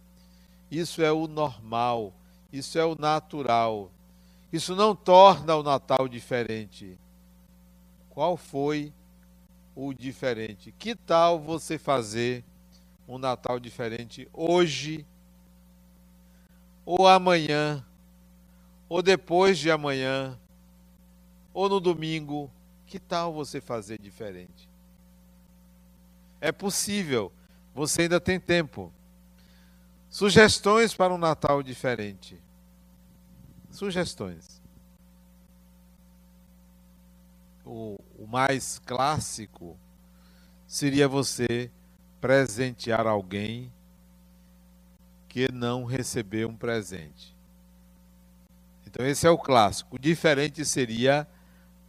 isso 0.71 1.02
é 1.02 1.11
o 1.11 1.26
normal, 1.26 2.12
isso 2.52 2.79
é 2.79 2.85
o 2.85 2.95
natural. 2.95 3.91
Isso 4.52 4.76
não 4.76 4.95
torna 4.95 5.57
o 5.57 5.62
Natal 5.62 6.07
diferente. 6.07 6.99
Qual 8.11 8.37
foi 8.37 8.93
o 9.75 9.95
diferente? 9.95 10.75
Que 10.79 10.95
tal 10.95 11.41
você 11.41 11.79
fazer 11.79 12.45
um 13.09 13.17
Natal 13.17 13.59
diferente 13.59 14.29
hoje, 14.31 15.07
ou 16.85 17.07
amanhã, 17.07 17.85
ou 18.89 19.03
depois 19.03 19.59
de 19.59 19.71
amanhã, 19.71 20.39
ou 21.53 21.69
no 21.69 21.81
domingo? 21.81 22.51
Que 22.87 22.99
tal 22.99 23.33
você 23.33 23.61
fazer 23.61 23.99
diferente? 24.01 24.69
É 26.41 26.53
possível, 26.53 27.33
você 27.75 28.03
ainda 28.03 28.21
tem 28.21 28.39
tempo. 28.39 28.93
Sugestões 30.11 30.95
para 30.95 31.15
um 31.15 31.19
Natal 31.19 31.62
diferente. 31.62 32.39
Sugestões. 33.71 34.61
O, 37.65 37.99
o 38.19 38.27
mais 38.27 38.79
clássico 38.81 39.79
seria 40.67 41.09
você 41.09 41.71
presentear 42.21 43.07
alguém 43.07 43.73
que 45.33 45.51
não 45.51 45.85
recebeu 45.85 46.47
um 46.47 46.55
presente. 46.55 47.35
Então, 48.87 49.06
esse 49.06 49.26
é 49.26 49.30
o 49.30 49.39
clássico. 49.39 49.97
O 49.97 49.99
diferente 49.99 50.63
seria 50.63 51.26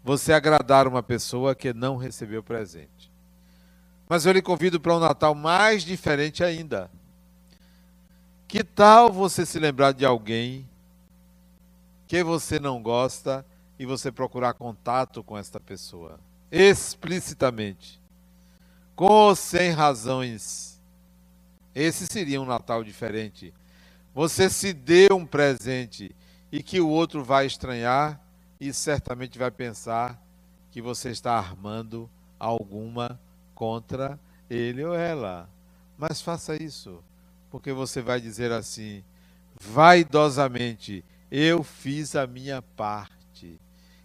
você 0.02 0.32
agradar 0.32 0.88
uma 0.88 1.04
pessoa 1.04 1.54
que 1.54 1.74
não 1.74 1.98
recebeu 1.98 2.41
presente. 2.41 3.12
Mas 4.08 4.26
eu 4.26 4.32
lhe 4.32 4.41
convido 4.41 4.80
para 4.80 4.96
um 4.96 5.00
Natal 5.00 5.36
mais 5.36 5.84
diferente 5.84 6.41
ainda. 6.41 6.89
Que 8.48 8.63
tal 8.63 9.12
você 9.12 9.46
se 9.46 9.60
lembrar 9.60 9.91
de 9.91 10.06
alguém 10.06 10.65
que 12.08 12.24
você 12.24 12.62
não 12.62 12.82
gosta 12.82 13.46
e 13.78 13.86
você 13.86 14.10
procurar 14.10 14.54
contato 14.54 15.22
com 15.22 15.38
esta 15.38 15.60
pessoa? 15.60 16.17
Explicitamente. 16.50 18.02
Com 18.96 19.08
ou 19.08 19.36
sem 19.36 19.72
razões. 19.72 20.73
Esse 21.76 22.06
seria 22.08 22.42
um 22.42 22.46
Natal 22.46 22.84
diferente. 22.84 23.54
Você 24.14 24.50
se 24.50 24.74
deu 24.74 25.18
um 25.18 25.26
presente 25.26 26.16
e 26.52 26.62
que 26.62 26.80
o 26.80 26.88
outro 26.88 27.24
vai 27.24 27.46
estranhar 27.46 28.22
e 28.60 28.72
certamente 28.72 29.40
vai 29.40 29.50
pensar 29.50 30.22
que 30.72 30.82
você 30.82 31.10
está 31.10 31.34
armando 31.34 32.10
alguma 32.40 33.20
contra 33.56 34.20
ele 34.50 34.84
ou 34.84 34.94
ela. 34.94 35.50
Mas 35.98 36.22
faça 36.22 36.62
isso 36.62 37.04
porque 37.54 37.72
você 37.72 38.02
vai 38.02 38.20
dizer 38.20 38.52
assim: 38.52 39.04
vaidosamente, 39.62 41.06
eu 41.30 41.62
fiz 41.62 42.16
a 42.16 42.26
minha 42.26 42.64
parte. 42.64 43.60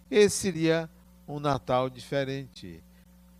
Esse 0.09 0.37
seria 0.37 0.87
um 1.27 1.39
Natal 1.39 1.89
diferente. 1.89 2.83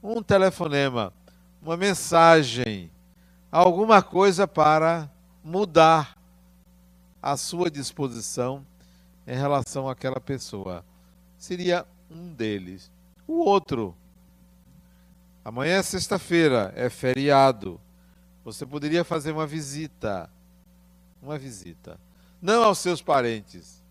Um 0.02 0.24
telefonema, 0.24 1.13
uma 1.62 1.78
mensagem, 1.78 2.89
alguma 3.51 4.01
coisa 4.01 4.47
para 4.47 5.09
mudar 5.43 6.17
a 7.21 7.35
sua 7.35 7.69
disposição 7.69 8.65
em 9.27 9.35
relação 9.35 9.89
àquela 9.89 10.19
pessoa. 10.19 10.85
Seria 11.38 11.85
um 12.09 12.33
deles. 12.33 12.91
O 13.27 13.39
outro, 13.39 13.95
amanhã 15.43 15.77
é 15.77 15.83
sexta-feira, 15.83 16.73
é 16.75 16.89
feriado. 16.89 17.79
Você 18.43 18.65
poderia 18.65 19.03
fazer 19.03 19.31
uma 19.31 19.45
visita. 19.45 20.29
Uma 21.21 21.38
visita. 21.38 21.99
Não 22.41 22.63
aos 22.63 22.79
seus 22.79 23.01
parentes. 23.01 23.83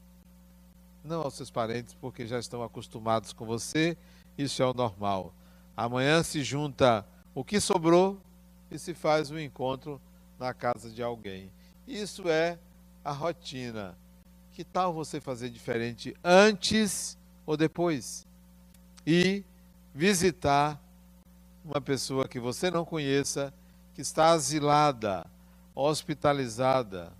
Não 1.04 1.22
aos 1.22 1.34
seus 1.34 1.50
parentes, 1.50 1.94
porque 1.94 2.26
já 2.26 2.38
estão 2.38 2.62
acostumados 2.62 3.32
com 3.32 3.46
você. 3.46 3.96
Isso 4.36 4.62
é 4.62 4.66
o 4.66 4.74
normal. 4.74 5.32
Amanhã 5.76 6.22
se 6.22 6.42
junta 6.42 7.06
o 7.34 7.44
que 7.44 7.60
sobrou 7.60 8.20
e 8.70 8.78
se 8.78 8.94
faz 8.94 9.31
um 9.31 9.38
encontro 9.38 10.00
na 10.38 10.52
casa 10.54 10.90
de 10.90 11.02
alguém. 11.02 11.50
Isso 11.87 12.28
é 12.28 12.59
a 13.04 13.12
rotina. 13.12 13.96
Que 14.52 14.64
tal 14.64 14.92
você 14.92 15.20
fazer 15.20 15.50
diferente 15.50 16.14
antes 16.22 17.16
ou 17.46 17.57
depois? 17.57 18.26
E 19.07 19.44
visitar 19.94 20.81
uma 21.64 21.81
pessoa 21.81 22.28
que 22.28 22.40
você 22.40 22.70
não 22.70 22.85
conheça 22.85 23.52
que 23.94 24.02
está 24.02 24.31
asilada, 24.31 25.26
hospitalizada, 25.74 27.12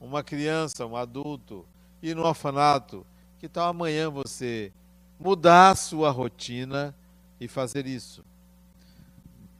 uma 0.00 0.22
criança, 0.22 0.86
um 0.86 0.96
adulto, 0.96 1.66
e 2.02 2.14
no 2.14 2.22
orfanato, 2.22 3.04
que 3.38 3.48
tal 3.48 3.68
amanhã 3.68 4.08
você 4.08 4.72
mudar 5.18 5.70
a 5.70 5.74
sua 5.74 6.10
rotina 6.10 6.94
e 7.40 7.48
fazer 7.48 7.86
isso? 7.86 8.24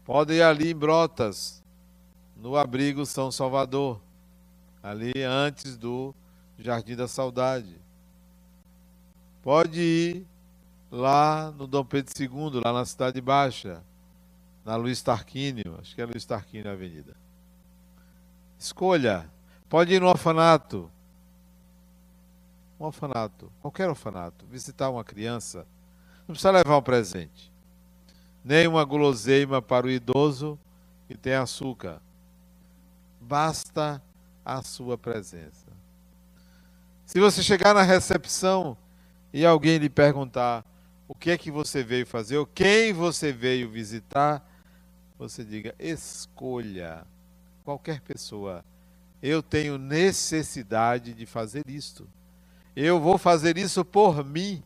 Pode 0.09 0.33
ir 0.33 0.41
ali 0.41 0.71
em 0.71 0.75
Brotas, 0.75 1.63
no 2.35 2.57
abrigo 2.57 3.05
São 3.05 3.31
Salvador, 3.31 4.01
ali 4.83 5.13
antes 5.23 5.77
do 5.77 6.15
Jardim 6.59 6.97
da 6.97 7.07
Saudade. 7.07 7.77
Pode 9.43 9.79
ir 9.79 10.27
lá 10.91 11.51
no 11.51 11.67
Dom 11.67 11.85
Pedro 11.85 12.11
II, 12.19 12.63
lá 12.65 12.73
na 12.73 12.87
Cidade 12.87 13.21
Baixa 13.21 13.85
na 14.65 14.77
Luiz 14.77 15.03
Tarquínio, 15.03 15.77
acho 15.79 15.95
que 15.95 16.01
é 16.01 16.07
Luiz 16.07 16.25
Tarquínio 16.25 16.71
a 16.71 16.73
Avenida. 16.73 17.15
Escolha. 18.59 19.31
Pode 19.69 19.93
ir 19.93 20.01
no 20.01 20.09
orfanato. 20.09 20.91
Um 22.81 22.87
orfanato, 22.87 23.53
qualquer 23.61 23.91
orfanato, 23.91 24.47
visitar 24.47 24.89
uma 24.89 25.05
criança. 25.05 25.67
Não 26.21 26.29
precisa 26.29 26.51
levar 26.51 26.79
um 26.79 26.83
presente. 26.83 27.53
Nem 28.49 28.67
uma 28.67 28.83
guloseima 28.83 29.61
para 29.61 29.87
o 29.87 29.91
idoso 29.91 30.59
que 31.07 31.15
tem 31.15 31.35
açúcar. 31.35 32.01
Basta 33.21 34.03
a 34.43 34.63
sua 34.63 34.97
presença. 34.97 35.67
Se 37.05 37.21
você 37.21 37.43
chegar 37.43 37.75
na 37.75 37.83
recepção 37.83 38.75
e 39.35 39.45
alguém 39.45 39.77
lhe 39.77 39.91
perguntar 39.91 40.65
o 41.07 41.15
que 41.15 41.31
é 41.31 41.37
que 41.37 41.51
você 41.51 41.83
veio 41.83 42.07
fazer, 42.07 42.39
ou 42.39 42.47
quem 42.47 42.91
você 42.91 43.33
veio 43.33 43.69
visitar, 43.69 44.43
você 45.19 45.45
diga: 45.45 45.75
escolha 45.79 47.07
qualquer 47.63 48.01
pessoa. 48.01 48.65
Eu 49.23 49.43
tenho 49.43 49.77
necessidade 49.77 51.13
de 51.13 51.27
fazer 51.27 51.65
isto. 51.69 52.09
Eu 52.75 52.99
vou 52.99 53.19
fazer 53.19 53.59
isso 53.59 53.85
por 53.85 54.25
mim. 54.25 54.63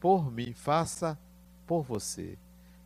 Por 0.00 0.32
mim. 0.32 0.54
Faça 0.54 1.18
por 1.66 1.82
você. 1.82 2.38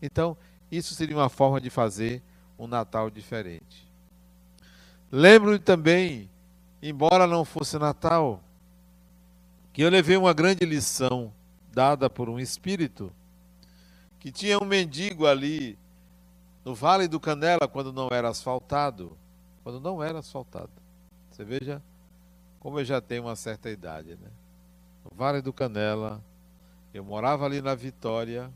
Então, 0.05 0.37
isso 0.71 0.95
seria 0.95 1.17
uma 1.17 1.31
forma 1.31 1.59
de 1.59 1.71
fazer 1.71 2.23
um 2.59 2.67
Natal 2.67 3.09
diferente. 3.09 3.91
Lembro 5.11 5.59
também, 5.59 6.29
embora 6.83 7.27
não 7.27 7.43
fosse 7.43 7.79
Natal, 7.79 8.43
que 9.73 9.81
eu 9.81 9.89
levei 9.89 10.19
uma 10.19 10.35
grande 10.35 10.67
lição 10.67 11.33
dada 11.73 12.11
por 12.11 12.29
um 12.29 12.39
espírito 12.39 13.11
que 14.21 14.31
tinha 14.31 14.59
um 14.59 14.67
mendigo 14.67 15.27
ali 15.27 15.79
no 16.63 16.75
Vale 16.75 17.09
do 17.09 17.19
Canela 17.19 17.67
quando 17.67 17.91
não 17.91 18.09
era 18.13 18.29
asfaltado, 18.29 19.17
quando 19.63 19.81
não 19.81 20.03
era 20.03 20.19
asfaltado. 20.19 20.71
Você 21.31 21.45
veja 21.45 21.83
como 22.61 22.79
eu 22.79 22.85
já 22.85 23.01
tenho 23.01 23.23
uma 23.23 23.37
certa 23.37 23.71
idade, 23.71 24.11
né? 24.11 24.31
No 25.03 25.17
Vale 25.17 25.41
do 25.41 25.53
Canela, 25.53 26.23
eu 26.93 27.03
morava 27.03 27.47
ali 27.47 27.63
na 27.63 27.75
Vitória, 27.75 28.53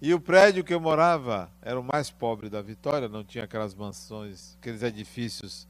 e 0.00 0.12
o 0.12 0.20
prédio 0.20 0.62
que 0.62 0.74
eu 0.74 0.80
morava 0.80 1.50
era 1.62 1.80
o 1.80 1.84
mais 1.84 2.10
pobre 2.10 2.50
da 2.50 2.60
Vitória, 2.60 3.08
não 3.08 3.24
tinha 3.24 3.44
aquelas 3.44 3.74
mansões, 3.74 4.56
aqueles 4.60 4.82
edifícios 4.82 5.66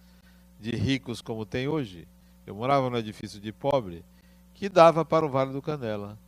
de 0.58 0.70
ricos 0.72 1.20
como 1.20 1.46
tem 1.46 1.68
hoje. 1.68 2.08
Eu 2.44 2.54
morava 2.54 2.90
no 2.90 2.98
edifício 2.98 3.40
de 3.40 3.52
pobre, 3.52 4.04
que 4.52 4.68
dava 4.68 5.04
para 5.04 5.24
o 5.24 5.28
Vale 5.28 5.52
do 5.52 5.62
Canela. 5.62 6.18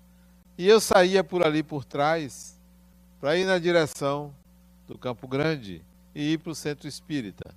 E 0.56 0.66
eu 0.66 0.80
saía 0.80 1.24
por 1.24 1.44
ali 1.44 1.62
por 1.62 1.84
trás 1.84 2.61
para 3.20 3.37
ir 3.37 3.44
na 3.44 3.58
direção 3.58 4.32
do 4.87 4.96
Campo 4.96 5.26
Grande 5.26 5.84
e 6.14 6.32
ir 6.32 6.38
para 6.38 6.52
o 6.52 6.54
centro 6.54 6.87
espírita. 6.87 7.52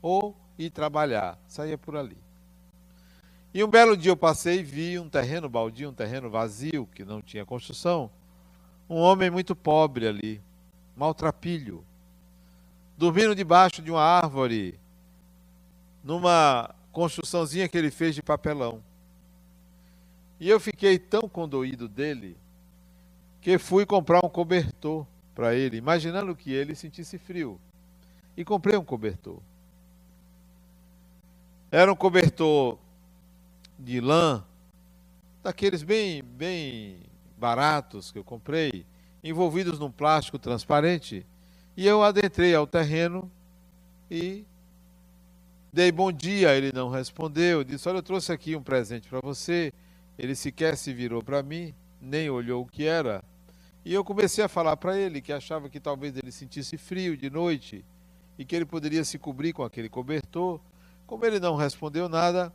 Ou 0.00 0.34
ir 0.58 0.70
trabalhar, 0.70 1.38
saía 1.46 1.76
por 1.76 1.96
ali. 1.96 2.16
E 3.52 3.62
um 3.62 3.68
belo 3.68 3.96
dia 3.96 4.10
eu 4.10 4.16
passei 4.16 4.60
e 4.60 4.62
vi 4.62 4.98
um 4.98 5.08
terreno 5.08 5.48
baldio, 5.48 5.90
um 5.90 5.94
terreno 5.94 6.30
vazio, 6.30 6.88
que 6.94 7.04
não 7.04 7.20
tinha 7.20 7.44
construção 7.44 8.10
um 8.88 8.96
homem 8.96 9.30
muito 9.30 9.54
pobre 9.54 10.06
ali, 10.06 10.40
maltrapilho, 10.96 11.84
dormindo 12.96 13.34
debaixo 13.34 13.82
de 13.82 13.90
uma 13.90 14.02
árvore, 14.02 14.78
numa 16.02 16.74
construçãozinha 16.92 17.68
que 17.68 17.76
ele 17.76 17.90
fez 17.90 18.14
de 18.14 18.22
papelão. 18.22 18.82
E 20.38 20.48
eu 20.48 20.60
fiquei 20.60 20.98
tão 20.98 21.28
condoído 21.28 21.88
dele 21.88 22.36
que 23.40 23.58
fui 23.58 23.84
comprar 23.84 24.24
um 24.24 24.28
cobertor 24.28 25.06
para 25.34 25.54
ele, 25.54 25.76
imaginando 25.76 26.34
que 26.34 26.52
ele 26.52 26.74
sentisse 26.74 27.18
frio. 27.18 27.60
E 28.36 28.44
comprei 28.44 28.76
um 28.76 28.84
cobertor. 28.84 29.40
Era 31.70 31.92
um 31.92 31.96
cobertor 31.96 32.78
de 33.78 34.00
lã, 34.00 34.44
daqueles 35.42 35.82
bem, 35.82 36.22
bem 36.22 37.00
baratos 37.46 38.10
que 38.10 38.18
eu 38.18 38.24
comprei, 38.24 38.84
envolvidos 39.22 39.78
num 39.78 39.90
plástico 39.90 40.36
transparente, 40.36 41.24
e 41.76 41.86
eu 41.86 42.02
adentrei 42.02 42.52
ao 42.56 42.66
terreno 42.66 43.30
e 44.10 44.44
dei 45.72 45.92
bom 45.92 46.10
dia, 46.10 46.56
ele 46.56 46.72
não 46.74 46.88
respondeu, 46.88 47.62
disse: 47.62 47.88
"Olha, 47.88 47.98
eu 47.98 48.02
trouxe 48.02 48.32
aqui 48.32 48.56
um 48.56 48.62
presente 48.64 49.08
para 49.08 49.20
você". 49.20 49.72
Ele 50.18 50.34
sequer 50.34 50.76
se 50.76 50.92
virou 50.92 51.22
para 51.22 51.40
mim, 51.40 51.72
nem 52.00 52.28
olhou 52.28 52.64
o 52.64 52.66
que 52.66 52.84
era. 52.84 53.22
E 53.84 53.94
eu 53.94 54.02
comecei 54.02 54.42
a 54.42 54.48
falar 54.48 54.76
para 54.76 54.98
ele 54.98 55.20
que 55.20 55.32
achava 55.32 55.68
que 55.68 55.78
talvez 55.78 56.16
ele 56.16 56.32
sentisse 56.32 56.76
frio 56.76 57.16
de 57.16 57.30
noite 57.30 57.84
e 58.36 58.44
que 58.44 58.56
ele 58.56 58.64
poderia 58.64 59.04
se 59.04 59.20
cobrir 59.20 59.52
com 59.52 59.62
aquele 59.62 59.88
cobertor. 59.88 60.58
Como 61.06 61.24
ele 61.24 61.38
não 61.38 61.54
respondeu 61.54 62.08
nada, 62.08 62.52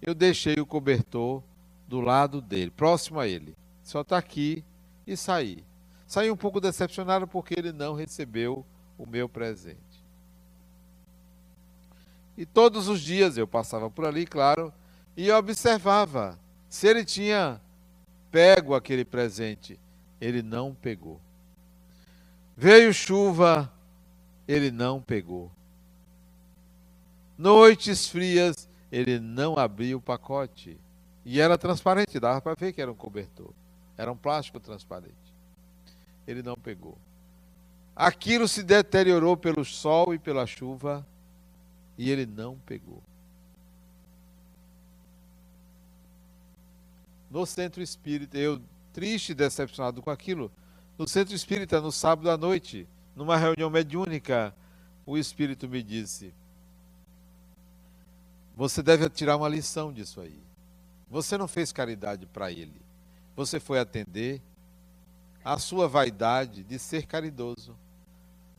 eu 0.00 0.14
deixei 0.14 0.54
o 0.60 0.66
cobertor 0.66 1.42
do 1.88 2.00
lado 2.00 2.40
dele, 2.40 2.70
próximo 2.70 3.18
a 3.18 3.26
ele 3.26 3.58
só 3.82 4.02
está 4.02 4.18
aqui 4.18 4.64
e 5.06 5.16
saí. 5.16 5.64
Saí 6.06 6.30
um 6.30 6.36
pouco 6.36 6.60
decepcionado 6.60 7.26
porque 7.26 7.54
ele 7.56 7.72
não 7.72 7.94
recebeu 7.94 8.64
o 8.98 9.06
meu 9.06 9.28
presente. 9.28 9.78
E 12.36 12.46
todos 12.46 12.88
os 12.88 13.00
dias 13.00 13.36
eu 13.36 13.46
passava 13.46 13.90
por 13.90 14.04
ali, 14.04 14.26
claro, 14.26 14.72
e 15.16 15.30
observava 15.30 16.38
se 16.68 16.86
ele 16.86 17.04
tinha 17.04 17.60
pego 18.30 18.74
aquele 18.74 19.04
presente. 19.04 19.78
Ele 20.20 20.42
não 20.42 20.74
pegou. 20.74 21.20
Veio 22.56 22.92
chuva, 22.92 23.72
ele 24.46 24.70
não 24.70 25.00
pegou. 25.00 25.50
Noites 27.36 28.06
frias, 28.06 28.68
ele 28.92 29.18
não 29.18 29.58
abriu 29.58 29.98
o 29.98 30.02
pacote. 30.02 30.78
E 31.24 31.40
era 31.40 31.56
transparente, 31.56 32.20
dava 32.20 32.40
para 32.40 32.54
ver 32.54 32.72
que 32.72 32.82
era 32.82 32.90
um 32.90 32.94
cobertor. 32.94 33.52
Era 34.00 34.10
um 34.10 34.16
plástico 34.16 34.58
transparente. 34.58 35.14
Ele 36.26 36.42
não 36.42 36.54
pegou. 36.54 36.96
Aquilo 37.94 38.48
se 38.48 38.62
deteriorou 38.62 39.36
pelo 39.36 39.62
sol 39.62 40.14
e 40.14 40.18
pela 40.18 40.46
chuva 40.46 41.06
e 41.98 42.08
ele 42.10 42.24
não 42.24 42.56
pegou. 42.60 43.02
No 47.30 47.44
centro 47.44 47.82
espírita, 47.82 48.38
eu 48.38 48.58
triste 48.90 49.32
e 49.32 49.34
decepcionado 49.34 50.00
com 50.00 50.08
aquilo, 50.08 50.50
no 50.96 51.06
centro 51.06 51.34
espírita, 51.34 51.78
no 51.78 51.92
sábado 51.92 52.30
à 52.30 52.38
noite, 52.38 52.88
numa 53.14 53.36
reunião 53.36 53.68
mediúnica, 53.68 54.54
o 55.04 55.18
espírito 55.18 55.68
me 55.68 55.82
disse: 55.82 56.32
Você 58.56 58.82
deve 58.82 59.10
tirar 59.10 59.36
uma 59.36 59.48
lição 59.48 59.92
disso 59.92 60.22
aí. 60.22 60.40
Você 61.10 61.36
não 61.36 61.46
fez 61.46 61.70
caridade 61.70 62.24
para 62.24 62.50
ele 62.50 62.88
você 63.36 63.58
foi 63.58 63.78
atender 63.78 64.42
à 65.44 65.58
sua 65.58 65.88
vaidade 65.88 66.62
de 66.62 66.78
ser 66.78 67.06
caridoso. 67.06 67.76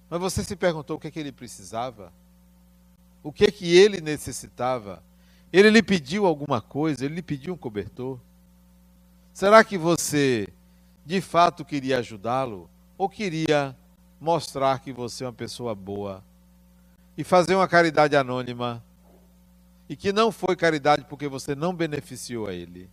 Mas 0.09 0.19
você 0.19 0.43
se 0.43 0.55
perguntou 0.55 0.97
o 0.97 0.99
que, 0.99 1.07
é 1.07 1.11
que 1.11 1.19
ele 1.19 1.31
precisava? 1.31 2.11
O 3.23 3.31
que, 3.31 3.45
é 3.45 3.51
que 3.51 3.75
ele 3.75 4.01
necessitava? 4.01 5.03
Ele 5.53 5.69
lhe 5.69 5.83
pediu 5.83 6.25
alguma 6.25 6.61
coisa? 6.61 7.05
Ele 7.05 7.15
lhe 7.15 7.21
pediu 7.21 7.53
um 7.53 7.57
cobertor? 7.57 8.19
Será 9.33 9.63
que 9.63 9.77
você 9.77 10.47
de 11.05 11.21
fato 11.21 11.63
queria 11.63 11.99
ajudá-lo? 11.99 12.69
Ou 12.97 13.09
queria 13.09 13.75
mostrar 14.19 14.79
que 14.79 14.91
você 14.91 15.23
é 15.23 15.27
uma 15.27 15.33
pessoa 15.33 15.73
boa? 15.73 16.23
E 17.17 17.23
fazer 17.23 17.55
uma 17.55 17.67
caridade 17.67 18.15
anônima? 18.15 18.83
E 19.87 19.95
que 19.95 20.11
não 20.11 20.31
foi 20.31 20.55
caridade 20.55 21.05
porque 21.09 21.27
você 21.27 21.53
não 21.53 21.73
beneficiou 21.73 22.47
a 22.47 22.53
ele? 22.53 22.89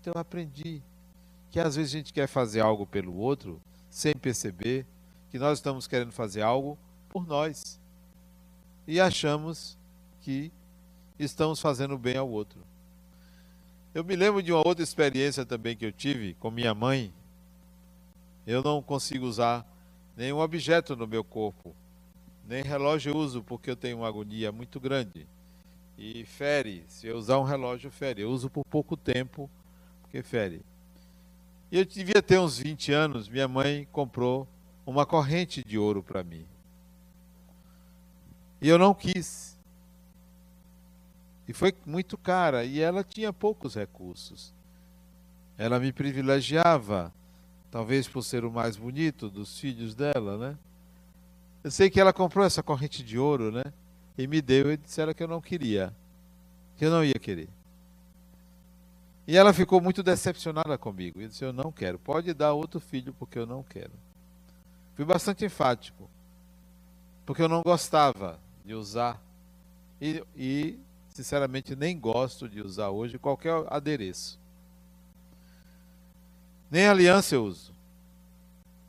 Então 0.00 0.12
eu 0.14 0.20
aprendi 0.20 0.80
que 1.50 1.58
às 1.58 1.74
vezes 1.74 1.92
a 1.92 1.98
gente 1.98 2.12
quer 2.12 2.28
fazer 2.28 2.60
algo 2.60 2.86
pelo 2.86 3.16
outro 3.16 3.60
sem 3.90 4.14
perceber 4.14 4.86
que 5.28 5.40
nós 5.40 5.58
estamos 5.58 5.88
querendo 5.88 6.12
fazer 6.12 6.40
algo 6.40 6.78
por 7.08 7.26
nós. 7.26 7.80
E 8.86 9.00
achamos 9.00 9.76
que 10.20 10.52
estamos 11.18 11.60
fazendo 11.60 11.98
bem 11.98 12.16
ao 12.16 12.30
outro. 12.30 12.60
Eu 13.92 14.04
me 14.04 14.14
lembro 14.14 14.40
de 14.40 14.52
uma 14.52 14.64
outra 14.64 14.84
experiência 14.84 15.44
também 15.44 15.76
que 15.76 15.84
eu 15.84 15.90
tive 15.90 16.34
com 16.34 16.48
minha 16.48 16.72
mãe. 16.72 17.12
Eu 18.46 18.62
não 18.62 18.80
consigo 18.80 19.26
usar 19.26 19.66
nenhum 20.16 20.38
objeto 20.38 20.94
no 20.94 21.08
meu 21.08 21.24
corpo. 21.24 21.74
Nem 22.46 22.62
relógio 22.62 23.12
eu 23.12 23.16
uso 23.16 23.42
porque 23.42 23.68
eu 23.68 23.76
tenho 23.76 23.98
uma 23.98 24.08
agonia 24.08 24.52
muito 24.52 24.78
grande. 24.78 25.26
E 25.98 26.24
fere, 26.24 26.84
se 26.86 27.08
eu 27.08 27.16
usar 27.16 27.40
um 27.40 27.44
relógio, 27.44 27.90
fere. 27.90 28.22
Eu 28.22 28.30
uso 28.30 28.48
por 28.48 28.64
pouco 28.64 28.96
tempo 28.96 29.50
porque 30.08 30.22
fere. 30.22 30.62
E 31.70 31.78
eu 31.78 31.84
devia 31.84 32.22
ter 32.22 32.38
uns 32.38 32.58
20 32.58 32.92
anos, 32.92 33.28
minha 33.28 33.46
mãe 33.46 33.86
comprou 33.92 34.48
uma 34.86 35.04
corrente 35.04 35.62
de 35.62 35.78
ouro 35.78 36.02
para 36.02 36.24
mim. 36.24 36.46
E 38.60 38.68
eu 38.68 38.78
não 38.78 38.94
quis. 38.94 39.58
E 41.46 41.52
foi 41.52 41.74
muito 41.86 42.16
cara, 42.16 42.64
e 42.64 42.80
ela 42.80 43.04
tinha 43.04 43.32
poucos 43.32 43.74
recursos. 43.74 44.54
Ela 45.58 45.78
me 45.78 45.92
privilegiava, 45.92 47.12
talvez 47.70 48.08
por 48.08 48.22
ser 48.22 48.44
o 48.44 48.50
mais 48.50 48.76
bonito 48.76 49.28
dos 49.28 49.58
filhos 49.58 49.94
dela, 49.94 50.38
né? 50.38 50.58
Eu 51.62 51.70
sei 51.70 51.90
que 51.90 52.00
ela 52.00 52.12
comprou 52.12 52.44
essa 52.44 52.62
corrente 52.62 53.02
de 53.02 53.18
ouro, 53.18 53.52
né? 53.52 53.64
E 54.16 54.26
me 54.26 54.40
deu 54.40 54.72
e 54.72 54.76
disseram 54.76 55.12
que 55.12 55.22
eu 55.22 55.28
não 55.28 55.40
queria, 55.40 55.94
que 56.76 56.84
eu 56.84 56.90
não 56.90 57.04
ia 57.04 57.18
querer. 57.20 57.48
E 59.28 59.36
ela 59.36 59.52
ficou 59.52 59.78
muito 59.78 60.02
decepcionada 60.02 60.78
comigo. 60.78 61.20
E 61.20 61.28
disse: 61.28 61.44
Eu 61.44 61.52
não 61.52 61.70
quero. 61.70 61.98
Pode 61.98 62.32
dar 62.32 62.54
outro 62.54 62.80
filho, 62.80 63.12
porque 63.12 63.38
eu 63.38 63.44
não 63.44 63.62
quero. 63.62 63.92
Fui 64.94 65.04
bastante 65.04 65.44
enfático. 65.44 66.08
Porque 67.26 67.42
eu 67.42 67.48
não 67.48 67.60
gostava 67.60 68.40
de 68.64 68.72
usar. 68.72 69.22
E, 70.00 70.24
e, 70.34 70.78
sinceramente, 71.10 71.76
nem 71.76 72.00
gosto 72.00 72.48
de 72.48 72.62
usar 72.62 72.88
hoje 72.88 73.18
qualquer 73.18 73.52
adereço. 73.68 74.40
Nem 76.70 76.88
aliança 76.88 77.34
eu 77.34 77.44
uso. 77.44 77.74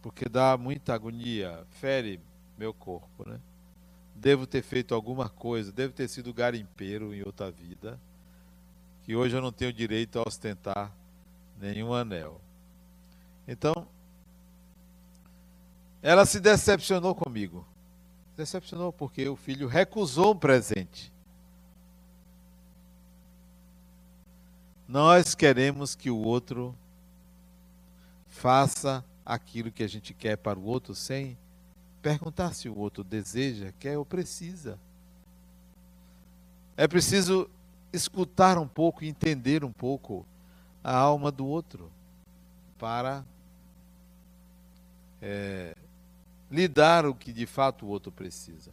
Porque 0.01 0.29
dá 0.29 0.55
muita 0.55 0.93
agonia, 0.93 1.65
fere 1.69 2.17
meu 2.57 2.73
corpo, 2.73 3.29
né? 3.29 3.41
Devo 4.15 4.47
ter 4.47 4.61
feito 4.61 4.95
alguma 4.95 5.27
coisa, 5.27 5.69
devo 5.69 5.93
ter 5.93 6.07
sido 6.07 6.33
garimpeiro 6.33 7.13
em 7.13 7.23
outra 7.23 7.51
vida 7.51 7.99
que 9.09 9.15
hoje 9.15 9.35
eu 9.35 9.41
não 9.41 9.51
tenho 9.51 9.73
direito 9.73 10.19
a 10.19 10.21
ostentar 10.21 10.95
nenhum 11.59 11.95
anel. 11.95 12.39
Então, 13.47 13.87
ela 15.99 16.27
se 16.27 16.39
decepcionou 16.39 17.15
comigo. 17.15 17.65
Decepcionou 18.37 18.93
porque 18.93 19.27
o 19.27 19.35
filho 19.35 19.67
recusou 19.67 20.33
um 20.33 20.37
presente. 20.37 21.11
Nós 24.87 25.33
queremos 25.33 25.95
que 25.95 26.11
o 26.11 26.17
outro 26.19 26.75
faça 28.27 29.03
aquilo 29.25 29.71
que 29.71 29.81
a 29.81 29.89
gente 29.89 30.13
quer 30.13 30.37
para 30.37 30.59
o 30.59 30.65
outro 30.65 30.93
sem 30.93 31.35
perguntar 31.99 32.53
se 32.53 32.69
o 32.69 32.77
outro 32.77 33.03
deseja, 33.03 33.73
quer 33.79 33.97
ou 33.97 34.05
precisa. 34.05 34.79
É 36.77 36.87
preciso 36.87 37.49
escutar 37.91 38.57
um 38.57 38.67
pouco, 38.67 39.03
entender 39.03 39.63
um 39.63 39.71
pouco 39.71 40.25
a 40.83 40.95
alma 40.95 41.31
do 41.31 41.45
outro 41.45 41.91
para 42.77 43.25
é, 45.21 45.75
lhe 46.49 46.67
dar 46.67 47.05
o 47.05 47.13
que 47.13 47.33
de 47.33 47.45
fato 47.45 47.85
o 47.85 47.89
outro 47.89 48.11
precisa. 48.11 48.71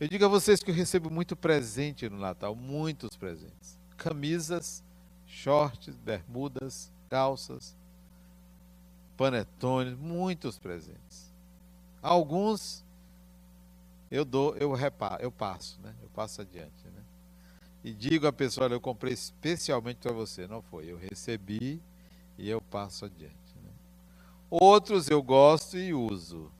Eu 0.00 0.08
digo 0.08 0.24
a 0.24 0.28
vocês 0.28 0.62
que 0.62 0.70
eu 0.70 0.74
recebo 0.74 1.08
muito 1.08 1.36
presente 1.36 2.08
no 2.08 2.18
Natal, 2.18 2.54
muitos 2.54 3.16
presentes. 3.16 3.78
Camisas, 3.96 4.82
shorts, 5.26 5.94
bermudas, 5.96 6.92
calças, 7.08 7.76
panetones, 9.16 9.96
muitos 9.96 10.58
presentes. 10.58 11.32
Alguns 12.02 12.84
eu 14.10 14.24
dou, 14.24 14.56
eu 14.56 14.72
reparo, 14.72 15.22
eu 15.22 15.30
passo, 15.30 15.80
né? 15.80 15.94
Eu 16.02 16.08
passo 16.10 16.40
adiante, 16.40 16.86
né? 16.86 17.03
E 17.84 17.92
digo 17.92 18.26
à 18.26 18.32
pessoa, 18.32 18.64
olha, 18.64 18.74
eu 18.74 18.80
comprei 18.80 19.12
especialmente 19.12 19.98
para 19.98 20.12
você, 20.12 20.46
não 20.48 20.62
foi? 20.62 20.86
Eu 20.86 20.96
recebi 20.96 21.82
e 22.38 22.48
eu 22.48 22.58
passo 22.58 23.04
adiante. 23.04 23.54
Né? 23.62 23.70
Outros 24.48 25.10
eu 25.10 25.22
gosto 25.22 25.76
e 25.76 25.92
uso. 25.92 26.50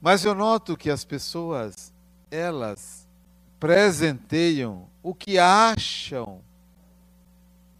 Mas 0.00 0.24
eu 0.24 0.34
noto 0.34 0.78
que 0.78 0.88
as 0.88 1.04
pessoas, 1.04 1.92
elas 2.30 3.06
presenteiam 3.58 4.88
o 5.02 5.14
que 5.14 5.38
acham 5.38 6.40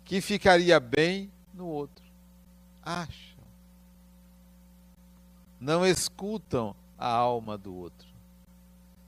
que 0.05 0.21
ficaria 0.21 0.79
bem 0.79 1.33
no 1.55 1.67
outro. 1.67 2.05
Acham. 2.83 3.41
Não 5.59 5.87
escutam 5.87 6.77
a 6.99 7.09
alma 7.09 7.57
do 7.57 7.75
outro. 7.75 8.10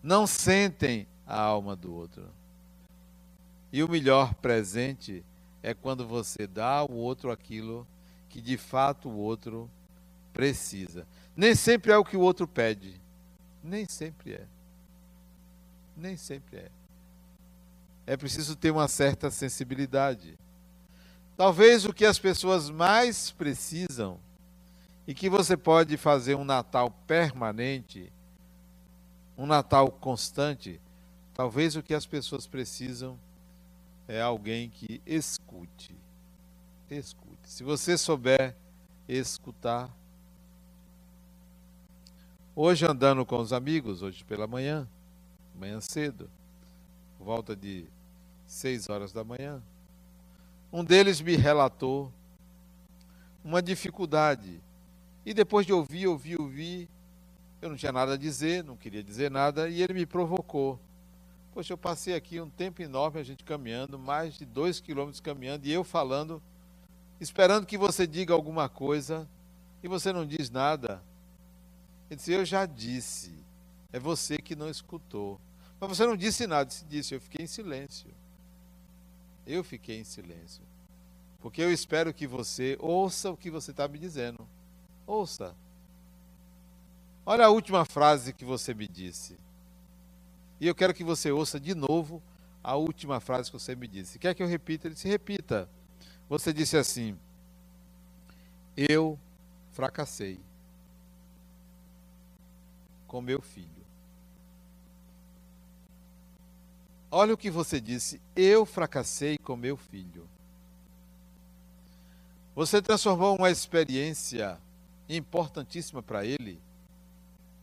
Não 0.02 0.26
sentem 0.26 1.06
a 1.26 1.40
alma 1.40 1.76
do 1.76 1.94
outro. 1.94 2.28
E 3.72 3.82
o 3.82 3.88
melhor 3.88 4.34
presente 4.34 5.24
é 5.62 5.72
quando 5.72 6.06
você 6.06 6.46
dá 6.46 6.78
ao 6.78 6.90
outro 6.90 7.30
aquilo 7.30 7.86
que 8.28 8.40
de 8.40 8.56
fato 8.56 9.08
o 9.08 9.16
outro 9.16 9.70
precisa. 10.32 11.06
Nem 11.36 11.54
sempre 11.54 11.92
é 11.92 11.96
o 11.96 12.04
que 12.04 12.16
o 12.16 12.20
outro 12.20 12.48
pede. 12.48 13.00
Nem 13.62 13.86
sempre 13.86 14.34
é. 14.34 14.46
Nem 15.96 16.16
sempre 16.16 16.58
é. 16.58 16.70
É 18.06 18.16
preciso 18.16 18.56
ter 18.56 18.70
uma 18.70 18.88
certa 18.88 19.30
sensibilidade. 19.30 20.36
Talvez 21.36 21.84
o 21.84 21.92
que 21.92 22.04
as 22.04 22.18
pessoas 22.18 22.68
mais 22.68 23.30
precisam 23.30 24.18
e 25.06 25.14
que 25.14 25.28
você 25.28 25.56
pode 25.56 25.96
fazer 25.96 26.34
um 26.34 26.44
Natal 26.44 26.90
permanente, 27.06 28.12
um 29.36 29.46
Natal 29.46 29.90
constante, 29.90 30.80
talvez 31.34 31.76
o 31.76 31.82
que 31.82 31.94
as 31.94 32.06
pessoas 32.06 32.46
precisam 32.46 33.18
é 34.06 34.20
alguém 34.20 34.68
que 34.68 35.00
escute. 35.06 35.96
Escute. 36.90 37.48
Se 37.48 37.64
você 37.64 37.96
souber 37.96 38.54
escutar. 39.08 39.90
Hoje 42.54 42.84
andando 42.84 43.24
com 43.24 43.38
os 43.38 43.52
amigos, 43.52 44.02
hoje 44.02 44.22
pela 44.24 44.46
manhã, 44.46 44.86
manhã 45.58 45.80
cedo, 45.80 46.30
volta 47.18 47.56
de 47.56 47.86
seis 48.46 48.90
horas 48.90 49.10
da 49.10 49.24
manhã, 49.24 49.62
um 50.70 50.84
deles 50.84 51.20
me 51.20 51.34
relatou 51.34 52.12
uma 53.42 53.62
dificuldade. 53.62 54.60
E 55.24 55.32
depois 55.32 55.64
de 55.64 55.72
ouvir, 55.72 56.06
ouvir, 56.08 56.38
ouvir, 56.38 56.88
eu 57.62 57.70
não 57.70 57.76
tinha 57.76 57.92
nada 57.92 58.14
a 58.14 58.16
dizer, 58.16 58.64
não 58.64 58.76
queria 58.76 59.04
dizer 59.04 59.30
nada, 59.30 59.68
e 59.68 59.80
ele 59.80 59.94
me 59.94 60.04
provocou. 60.04 60.80
Poxa, 61.54 61.72
eu 61.72 61.78
passei 61.78 62.12
aqui 62.12 62.40
um 62.40 62.50
tempo 62.50 62.82
enorme 62.82 63.20
a 63.20 63.22
gente 63.22 63.44
caminhando, 63.44 63.96
mais 63.96 64.34
de 64.34 64.44
dois 64.44 64.80
quilômetros 64.80 65.20
caminhando, 65.20 65.64
e 65.64 65.72
eu 65.72 65.84
falando, 65.84 66.42
esperando 67.20 67.64
que 67.64 67.78
você 67.78 68.04
diga 68.04 68.34
alguma 68.34 68.68
coisa, 68.68 69.28
e 69.80 69.86
você 69.86 70.12
não 70.12 70.26
diz 70.26 70.50
nada. 70.50 71.00
Ele 72.10 72.16
disse, 72.16 72.32
eu 72.32 72.44
já 72.44 72.66
disse, 72.66 73.32
é 73.92 73.98
você 73.98 74.38
que 74.38 74.56
não 74.56 74.68
escutou. 74.68 75.40
Mas 75.78 75.88
você 75.88 76.04
não 76.04 76.16
disse 76.16 76.48
nada, 76.48 76.64
disse, 76.64 76.84
disse 76.84 77.14
eu 77.14 77.20
fiquei 77.20 77.44
em 77.44 77.48
silêncio. 77.48 78.10
Eu 79.46 79.62
fiquei 79.62 80.00
em 80.00 80.04
silêncio. 80.04 80.62
Porque 81.40 81.62
eu 81.62 81.72
espero 81.72 82.12
que 82.12 82.26
você 82.26 82.76
ouça 82.80 83.30
o 83.30 83.36
que 83.36 83.50
você 83.50 83.70
está 83.70 83.86
me 83.86 83.98
dizendo. 83.98 84.48
Ouça. 85.06 85.54
Olha 87.24 87.46
a 87.46 87.50
última 87.50 87.84
frase 87.84 88.32
que 88.32 88.44
você 88.44 88.74
me 88.74 88.88
disse. 88.88 89.38
E 90.60 90.66
eu 90.66 90.74
quero 90.74 90.92
que 90.92 91.04
você 91.04 91.30
ouça 91.30 91.58
de 91.60 91.74
novo 91.74 92.22
a 92.62 92.74
última 92.74 93.20
frase 93.20 93.50
que 93.50 93.58
você 93.58 93.76
me 93.76 93.86
disse. 93.86 94.18
Quer 94.18 94.34
que 94.34 94.42
eu 94.42 94.46
repita? 94.46 94.88
Ele 94.88 94.96
se 94.96 95.08
repita. 95.08 95.68
Você 96.28 96.52
disse 96.52 96.76
assim: 96.76 97.16
Eu 98.76 99.18
fracassei 99.70 100.40
com 103.06 103.20
meu 103.20 103.40
filho. 103.40 103.68
Olha 107.10 107.34
o 107.34 107.36
que 107.36 107.50
você 107.50 107.80
disse. 107.80 108.20
Eu 108.34 108.64
fracassei 108.66 109.38
com 109.38 109.54
meu 109.54 109.76
filho. 109.76 110.28
Você 112.54 112.82
transformou 112.82 113.36
uma 113.36 113.50
experiência 113.50 114.58
importantíssima 115.08 116.02
para 116.02 116.24
ele 116.24 116.60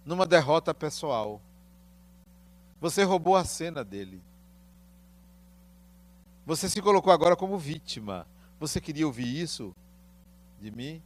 numa 0.09 0.25
derrota 0.25 0.73
pessoal. 0.73 1.39
Você 2.81 3.03
roubou 3.03 3.35
a 3.35 3.45
cena 3.45 3.83
dele. 3.83 4.23
Você 6.47 6.67
se 6.67 6.81
colocou 6.81 7.13
agora 7.13 7.35
como 7.35 7.59
vítima. 7.59 8.25
Você 8.59 8.81
queria 8.81 9.05
ouvir 9.05 9.39
isso 9.39 9.71
de 10.59 10.71
mim? 10.71 10.99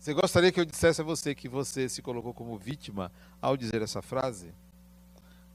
Você 0.00 0.12
gostaria 0.12 0.50
que 0.50 0.58
eu 0.58 0.64
dissesse 0.64 1.00
a 1.00 1.04
você 1.04 1.32
que 1.32 1.48
você 1.48 1.88
se 1.88 2.02
colocou 2.02 2.34
como 2.34 2.58
vítima 2.58 3.12
ao 3.40 3.56
dizer 3.56 3.82
essa 3.82 4.02
frase? 4.02 4.52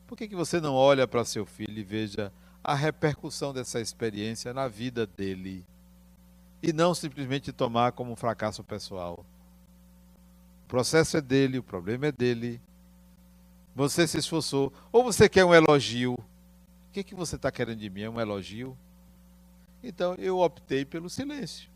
Por 0.08 0.18
que, 0.18 0.30
que 0.30 0.36
você 0.36 0.62
não 0.62 0.74
olha 0.74 1.06
para 1.06 1.26
seu 1.26 1.46
filho 1.46 1.78
e 1.78 1.84
veja 1.84 2.32
a 2.64 2.74
repercussão 2.74 3.52
dessa 3.52 3.82
experiência 3.82 4.54
na 4.54 4.70
vida 4.70 5.06
dele? 5.06 5.66
E 6.64 6.72
não 6.72 6.96
simplesmente 6.96 7.52
tomar 7.52 7.92
como 7.92 8.14
um 8.14 8.16
fracasso 8.16 8.64
pessoal. 8.64 9.26
Processo 10.72 11.18
é 11.18 11.22
dele, 11.22 11.60
o 11.60 11.64
problema 11.64 12.08
é 12.08 12.12
dele. 12.14 12.62
Você 13.76 14.08
se 14.08 14.18
esforçou. 14.18 14.72
Ou 14.90 15.04
você 15.04 15.28
quer 15.28 15.44
um 15.44 15.54
elogio. 15.54 16.14
O 16.14 16.94
que, 16.94 17.04
que 17.04 17.14
você 17.14 17.36
está 17.36 17.52
querendo 17.52 17.80
de 17.80 17.90
mim? 17.90 18.04
É 18.04 18.10
um 18.10 18.22
elogio? 18.22 18.78
Então 19.84 20.16
eu 20.16 20.40
optei 20.40 20.86
pelo 20.86 21.10
silêncio. 21.10 21.70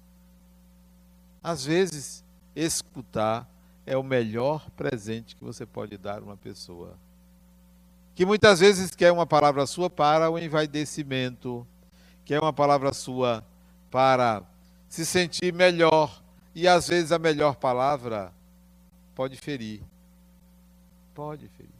Às 1.43 1.65
vezes, 1.65 2.23
escutar 2.55 3.45
é 3.85 3.97
o 3.97 4.01
melhor 4.01 4.69
presente 4.71 5.35
que 5.35 5.43
você 5.43 5.65
pode 5.65 5.97
dar 5.97 6.19
a 6.19 6.23
uma 6.23 6.37
pessoa 6.37 6.97
que 8.15 8.25
muitas 8.25 8.61
vezes 8.61 8.95
quer 8.95 9.11
uma 9.11 9.27
palavra 9.27 9.67
sua 9.67 9.89
para 9.89 10.31
o 10.31 10.39
envaidecimento, 10.39 11.67
quer 12.23 12.39
uma 12.39 12.53
palavra 12.53 12.93
sua 12.93 13.45
para 13.91 14.41
se 14.87 15.05
sentir 15.05 15.53
melhor, 15.53 16.23
e 16.55 16.65
às 16.65 16.87
vezes 16.87 17.11
a 17.11 17.19
melhor 17.19 17.57
palavra 17.57 18.33
pode 19.15 19.37
ferir. 19.37 19.81
Pode 21.13 21.47
ferir. 21.47 21.71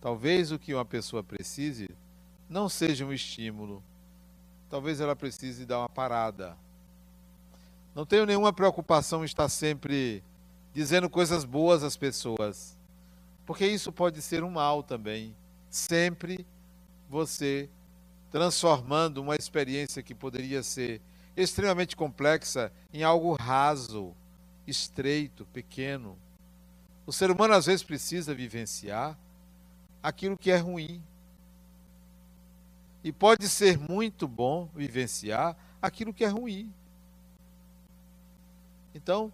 Talvez 0.00 0.50
o 0.52 0.58
que 0.58 0.72
uma 0.72 0.84
pessoa 0.84 1.22
precise 1.22 1.88
não 2.48 2.68
seja 2.68 3.04
um 3.04 3.12
estímulo. 3.12 3.82
Talvez 4.70 5.00
ela 5.00 5.14
precise 5.14 5.66
dar 5.66 5.80
uma 5.80 5.88
parada. 5.88 6.56
Não 7.94 8.06
tenho 8.06 8.24
nenhuma 8.24 8.52
preocupação 8.52 9.22
em 9.22 9.26
estar 9.26 9.48
sempre 9.48 10.24
dizendo 10.72 11.10
coisas 11.10 11.44
boas 11.44 11.82
às 11.82 11.96
pessoas. 11.96 12.78
Porque 13.44 13.66
isso 13.66 13.92
pode 13.92 14.22
ser 14.22 14.42
um 14.42 14.50
mal 14.50 14.82
também. 14.82 15.36
Sempre 15.68 16.46
você 17.08 17.68
transformando 18.30 19.18
uma 19.18 19.36
experiência 19.36 20.02
que 20.02 20.14
poderia 20.14 20.62
ser 20.62 21.02
extremamente 21.36 21.94
complexa 21.94 22.72
em 22.92 23.02
algo 23.02 23.34
raso, 23.34 24.14
estreito, 24.66 25.44
pequeno. 25.46 26.16
O 27.06 27.12
ser 27.12 27.30
humano 27.30 27.54
às 27.54 27.66
vezes 27.66 27.82
precisa 27.82 28.34
vivenciar 28.34 29.18
aquilo 30.02 30.36
que 30.36 30.50
é 30.50 30.56
ruim. 30.56 31.02
E 33.04 33.12
pode 33.12 33.48
ser 33.48 33.78
muito 33.78 34.28
bom 34.28 34.68
vivenciar 34.74 35.56
aquilo 35.80 36.14
que 36.14 36.24
é 36.24 36.28
ruim. 36.28 36.72
Então, 38.94 39.32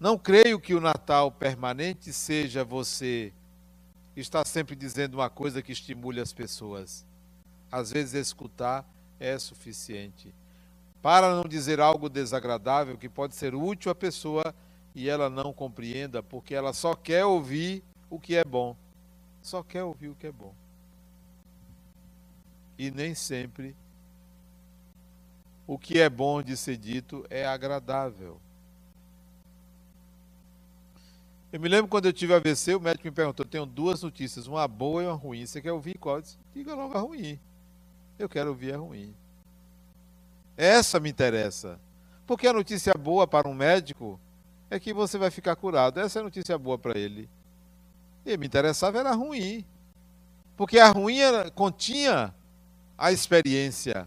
não 0.00 0.18
creio 0.18 0.60
que 0.60 0.74
o 0.74 0.80
Natal 0.80 1.30
permanente 1.30 2.12
seja 2.12 2.64
você 2.64 3.32
estar 4.16 4.46
sempre 4.46 4.74
dizendo 4.74 5.14
uma 5.14 5.30
coisa 5.30 5.62
que 5.62 5.72
estimule 5.72 6.20
as 6.20 6.32
pessoas. 6.32 7.06
Às 7.70 7.92
vezes, 7.92 8.14
escutar 8.14 8.84
é 9.20 9.38
suficiente. 9.38 10.34
Para 11.00 11.34
não 11.34 11.44
dizer 11.44 11.80
algo 11.80 12.08
desagradável 12.08 12.96
que 12.96 13.08
pode 13.08 13.34
ser 13.34 13.54
útil 13.54 13.90
à 13.90 13.94
pessoa 13.94 14.54
e 14.94 15.08
ela 15.08 15.30
não 15.30 15.52
compreenda, 15.52 16.22
porque 16.22 16.54
ela 16.54 16.72
só 16.72 16.94
quer 16.94 17.24
ouvir 17.24 17.82
o 18.10 18.18
que 18.18 18.34
é 18.34 18.44
bom. 18.44 18.76
Só 19.40 19.62
quer 19.62 19.84
ouvir 19.84 20.08
o 20.08 20.14
que 20.14 20.26
é 20.26 20.32
bom. 20.32 20.52
E 22.76 22.90
nem 22.90 23.14
sempre 23.14 23.76
o 25.66 25.78
que 25.78 26.00
é 26.00 26.08
bom 26.08 26.42
de 26.42 26.56
ser 26.56 26.76
dito 26.76 27.24
é 27.28 27.46
agradável. 27.46 28.40
Eu 31.52 31.60
me 31.60 31.68
lembro 31.68 31.88
quando 31.88 32.06
eu 32.06 32.12
tive 32.12 32.34
AVC, 32.34 32.74
o 32.74 32.80
médico 32.80 33.06
me 33.06 33.12
perguntou: 33.12 33.44
tenho 33.44 33.64
duas 33.64 34.02
notícias, 34.02 34.46
uma 34.46 34.66
boa 34.66 35.02
e 35.02 35.06
uma 35.06 35.14
ruim. 35.14 35.46
Você 35.46 35.62
quer 35.62 35.72
ouvir 35.72 35.96
qual? 35.98 36.20
Disse, 36.20 36.38
Diga 36.54 36.74
logo 36.74 36.96
a 36.96 37.00
ruim. 37.00 37.38
Eu 38.18 38.28
quero 38.28 38.50
ouvir 38.50 38.74
a 38.74 38.78
ruim. 38.78 39.14
Essa 40.58 41.00
me 41.00 41.08
interessa. 41.08 41.80
Porque 42.26 42.46
a 42.46 42.52
notícia 42.52 42.92
boa 42.92 43.26
para 43.26 43.48
um 43.48 43.54
médico 43.54 44.20
é 44.68 44.78
que 44.78 44.92
você 44.92 45.16
vai 45.16 45.30
ficar 45.30 45.56
curado. 45.56 45.98
Essa 46.00 46.18
é 46.18 46.20
a 46.20 46.24
notícia 46.24 46.58
boa 46.58 46.76
para 46.76 46.98
ele. 46.98 47.30
E 48.26 48.36
me 48.36 48.46
interessava 48.46 48.98
era 48.98 49.12
ruim. 49.12 49.64
Porque 50.54 50.78
a 50.78 50.90
ruim 50.90 51.20
era, 51.20 51.50
continha 51.50 52.34
a 52.98 53.10
experiência 53.10 54.06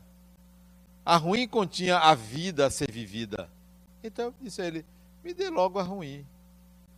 a 1.06 1.18
ruim 1.18 1.48
continha 1.48 1.98
a 1.98 2.14
vida 2.14 2.66
a 2.66 2.70
ser 2.70 2.92
vivida. 2.92 3.50
Então 4.04 4.26
eu 4.26 4.34
disse 4.40 4.62
a 4.62 4.66
ele: 4.66 4.86
me 5.24 5.34
dê 5.34 5.50
logo 5.50 5.80
a 5.80 5.84
ruim. 5.84 6.26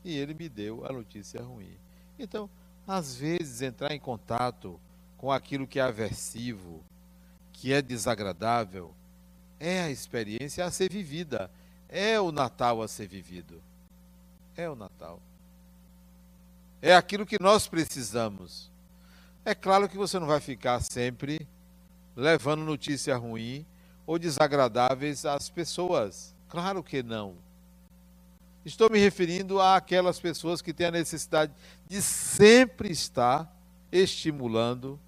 E 0.03 0.17
ele 0.17 0.33
me 0.33 0.49
deu 0.49 0.85
a 0.85 0.91
notícia 0.91 1.41
ruim. 1.41 1.77
Então, 2.19 2.49
às 2.85 3.15
vezes, 3.15 3.61
entrar 3.61 3.93
em 3.93 3.99
contato 3.99 4.77
com 5.17 5.31
aquilo 5.31 5.65
que 5.65 5.79
é 5.79 5.81
aversivo, 5.81 6.83
que 7.53 7.71
é 7.71 7.81
desagradável, 7.81 8.93
é 9.63 9.81
a 9.81 9.89
experiência 9.89 10.65
a 10.65 10.69
ser 10.69 10.91
vivida. 10.91 11.49
É 11.87 12.19
o 12.19 12.33
Natal 12.33 12.81
a 12.81 12.87
ser 12.87 13.07
vivido. 13.07 13.63
É 14.57 14.69
o 14.69 14.75
Natal. 14.75 15.21
É 16.81 16.93
aquilo 16.93 17.25
que 17.25 17.41
nós 17.41 17.65
precisamos. 17.65 18.69
É 19.45 19.55
claro 19.55 19.87
que 19.87 19.95
você 19.95 20.19
não 20.19 20.27
vai 20.27 20.41
ficar 20.41 20.81
sempre 20.81 21.47
levando 22.13 22.65
notícia 22.65 23.15
ruim 23.15 23.65
ou 24.05 24.19
desagradáveis 24.19 25.25
às 25.25 25.49
pessoas. 25.49 26.35
Claro 26.49 26.83
que 26.83 27.01
não. 27.01 27.37
Estou 28.65 28.89
me 28.89 28.99
referindo 28.99 29.61
àquelas 29.61 30.19
pessoas 30.19 30.61
que 30.61 30.73
têm 30.73 30.87
a 30.87 30.91
necessidade 30.91 31.53
de 31.87 32.01
sempre 32.01 32.91
estar 32.91 33.49
estimulando, 33.89 34.99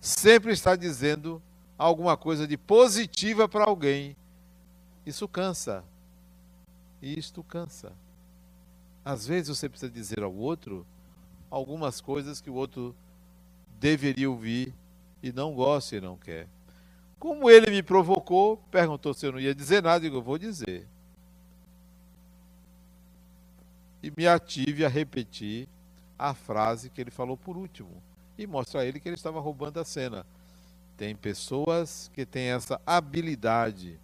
sempre 0.00 0.52
estar 0.52 0.76
dizendo 0.76 1.42
alguma 1.80 2.14
coisa 2.14 2.46
de 2.46 2.58
positiva 2.58 3.48
para 3.48 3.64
alguém. 3.64 4.14
Isso 5.06 5.26
cansa. 5.26 5.82
Isto 7.00 7.42
cansa. 7.42 7.90
Às 9.02 9.26
vezes 9.26 9.56
você 9.56 9.66
precisa 9.66 9.90
dizer 9.90 10.22
ao 10.22 10.34
outro 10.34 10.86
algumas 11.50 11.98
coisas 11.98 12.38
que 12.38 12.50
o 12.50 12.54
outro 12.54 12.94
deveria 13.78 14.28
ouvir 14.28 14.74
e 15.22 15.32
não 15.32 15.54
gosta 15.54 15.96
e 15.96 16.02
não 16.02 16.18
quer. 16.18 16.46
Como 17.18 17.48
ele 17.48 17.70
me 17.70 17.82
provocou, 17.82 18.58
perguntou 18.70 19.14
se 19.14 19.24
eu 19.24 19.32
não 19.32 19.40
ia 19.40 19.54
dizer 19.54 19.82
nada, 19.82 20.00
digo, 20.00 20.16
eu 20.16 20.22
vou 20.22 20.36
dizer. 20.36 20.86
E 24.02 24.12
me 24.14 24.26
ative 24.26 24.84
a 24.84 24.88
repetir 24.88 25.66
a 26.18 26.34
frase 26.34 26.90
que 26.90 27.00
ele 27.00 27.10
falou 27.10 27.38
por 27.38 27.56
último. 27.56 28.02
E 28.36 28.46
mostrar 28.46 28.82
a 28.82 28.84
ele 28.84 29.00
que 29.00 29.08
ele 29.08 29.16
estava 29.16 29.40
roubando 29.40 29.80
a 29.80 29.84
cena. 29.84 30.26
Tem 31.00 31.16
pessoas 31.16 32.10
que 32.12 32.26
têm 32.26 32.50
essa 32.50 32.78
habilidade 32.84 33.98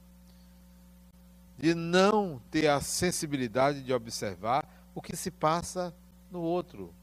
de 1.58 1.74
não 1.74 2.40
ter 2.50 2.68
a 2.68 2.80
sensibilidade 2.80 3.82
de 3.82 3.92
observar 3.92 4.66
o 4.94 5.02
que 5.02 5.14
se 5.14 5.30
passa 5.30 5.94
no 6.30 6.40
outro. 6.40 6.94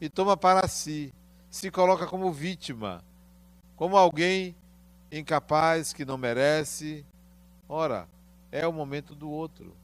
E 0.00 0.08
toma 0.08 0.34
para 0.34 0.66
si, 0.66 1.12
se 1.50 1.70
coloca 1.70 2.06
como 2.06 2.32
vítima, 2.32 3.04
como 3.76 3.98
alguém 3.98 4.56
incapaz, 5.12 5.92
que 5.92 6.06
não 6.06 6.16
merece. 6.16 7.04
Ora, 7.68 8.08
é 8.50 8.66
o 8.66 8.72
momento 8.72 9.14
do 9.14 9.28
outro, 9.28 9.76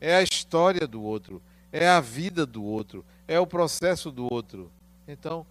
é 0.00 0.16
a 0.16 0.22
história 0.22 0.86
do 0.86 1.02
outro, 1.02 1.42
é 1.70 1.86
a 1.86 2.00
vida 2.00 2.46
do 2.46 2.64
outro, 2.64 3.04
é 3.28 3.38
o 3.38 3.46
processo 3.46 4.10
do 4.10 4.26
outro. 4.32 4.72
Então, 5.06 5.46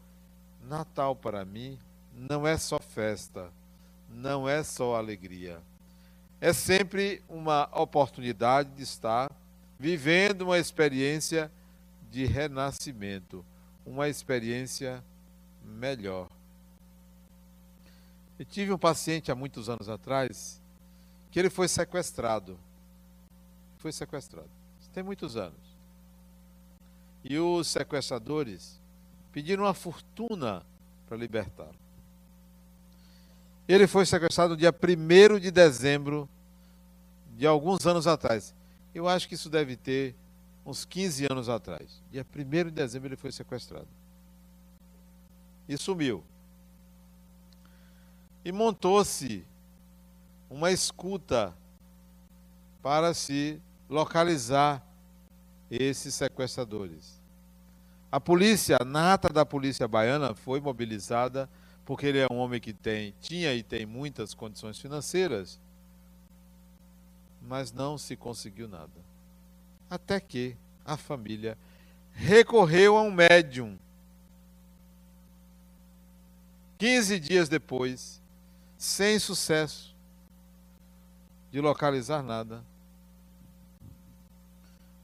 Natal 0.67 1.15
para 1.15 1.45
mim 1.45 1.77
não 2.15 2.45
é 2.45 2.57
só 2.57 2.79
festa, 2.79 3.51
não 4.09 4.47
é 4.47 4.63
só 4.63 4.95
alegria. 4.95 5.61
É 6.39 6.53
sempre 6.53 7.21
uma 7.27 7.69
oportunidade 7.73 8.69
de 8.71 8.83
estar 8.83 9.31
vivendo 9.79 10.41
uma 10.41 10.57
experiência 10.57 11.51
de 12.11 12.25
renascimento, 12.25 13.45
uma 13.85 14.07
experiência 14.07 15.03
melhor. 15.63 16.29
Eu 18.37 18.45
tive 18.45 18.71
um 18.71 18.77
paciente 18.77 19.31
há 19.31 19.35
muitos 19.35 19.69
anos 19.69 19.89
atrás 19.89 20.61
que 21.31 21.39
ele 21.39 21.49
foi 21.49 21.67
sequestrado. 21.67 22.59
Foi 23.77 23.91
sequestrado. 23.91 24.49
Tem 24.93 25.01
muitos 25.01 25.35
anos. 25.35 25.77
E 27.23 27.37
os 27.39 27.67
sequestradores 27.67 28.79
pediram 29.31 29.63
uma 29.63 29.73
fortuna 29.73 30.63
para 31.07 31.17
libertá-lo. 31.17 31.82
Ele 33.67 33.87
foi 33.87 34.05
sequestrado 34.05 34.51
no 34.51 34.57
dia 34.57 34.73
1 34.73 35.39
de 35.39 35.51
dezembro 35.51 36.29
de 37.37 37.47
alguns 37.47 37.85
anos 37.85 38.07
atrás. 38.07 38.53
Eu 38.93 39.07
acho 39.07 39.27
que 39.27 39.35
isso 39.35 39.49
deve 39.49 39.75
ter 39.75 40.15
uns 40.65 40.85
15 40.85 41.25
anos 41.29 41.49
atrás. 41.49 42.01
Dia 42.11 42.25
1 42.35 42.65
de 42.65 42.71
dezembro 42.71 43.07
ele 43.09 43.15
foi 43.15 43.31
sequestrado. 43.31 43.87
E 45.67 45.77
sumiu 45.77 46.23
e 48.43 48.51
montou-se 48.51 49.45
uma 50.49 50.71
escuta 50.71 51.55
para 52.81 53.13
se 53.13 53.61
localizar 53.89 54.85
esses 55.71 56.13
sequestradores. 56.13 57.21
A 58.11 58.19
polícia, 58.19 58.77
a 58.79 58.85
nata 58.85 59.29
da 59.29 59.45
polícia 59.45 59.87
baiana 59.87 60.35
foi 60.35 60.59
mobilizada 60.59 61.49
porque 61.85 62.05
ele 62.05 62.19
é 62.19 62.27
um 62.31 62.37
homem 62.37 62.61
que 62.61 62.73
tem, 62.73 63.13
tinha 63.19 63.53
e 63.53 63.61
tem 63.61 63.85
muitas 63.85 64.33
condições 64.33 64.79
financeiras, 64.79 65.59
mas 67.41 67.71
não 67.71 67.97
se 67.97 68.15
conseguiu 68.15 68.67
nada. 68.67 69.03
Até 69.89 70.19
que 70.19 70.55
a 70.85 70.95
família 70.95 71.57
recorreu 72.13 72.97
a 72.97 73.01
um 73.01 73.11
médium. 73.11 73.77
15 76.77 77.19
dias 77.19 77.49
depois, 77.49 78.21
sem 78.77 79.19
sucesso 79.19 79.95
de 81.51 81.61
localizar 81.61 82.23
nada. 82.23 82.63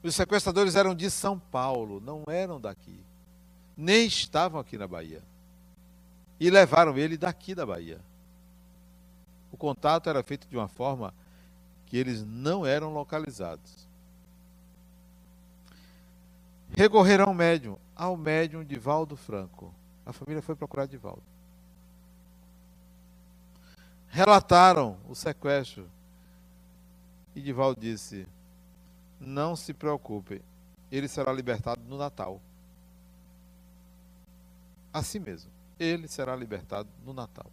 Os 0.02 0.14
sequestradores 0.14 0.76
eram 0.76 0.94
de 0.94 1.10
São 1.10 1.38
Paulo, 1.38 2.00
não 2.00 2.24
eram 2.26 2.60
daqui. 2.60 3.04
Nem 3.76 4.06
estavam 4.06 4.60
aqui 4.60 4.76
na 4.76 4.88
Bahia. 4.88 5.22
E 6.40 6.50
levaram 6.50 6.96
ele 6.96 7.16
daqui 7.16 7.54
da 7.54 7.64
Bahia. 7.66 8.00
O 9.52 9.56
contato 9.56 10.08
era 10.08 10.22
feito 10.22 10.48
de 10.48 10.56
uma 10.56 10.68
forma 10.68 11.14
que 11.86 11.96
eles 11.96 12.24
não 12.24 12.64
eram 12.64 12.92
localizados. 12.92 13.86
Recorreram 16.70 17.26
ao 17.26 17.34
médium, 17.34 17.76
ao 17.94 18.16
médium 18.16 18.64
de 18.64 18.78
Valdo 18.78 19.16
Franco. 19.16 19.72
A 20.06 20.12
família 20.12 20.40
foi 20.40 20.56
procurar 20.56 20.86
de 20.86 20.96
Valdo 20.96 21.22
relataram 24.10 24.98
o 25.08 25.14
sequestro. 25.14 25.88
E 27.34 27.40
Divaldo 27.40 27.80
disse: 27.80 28.26
Não 29.18 29.54
se 29.54 29.72
preocupe, 29.72 30.42
ele 30.90 31.08
será 31.08 31.32
libertado 31.32 31.80
no 31.88 31.96
Natal. 31.96 32.40
Assim 34.92 35.20
mesmo, 35.20 35.50
ele 35.80 36.06
será 36.06 36.36
libertado 36.36 36.88
no 37.04 37.14
Natal. 37.14 37.50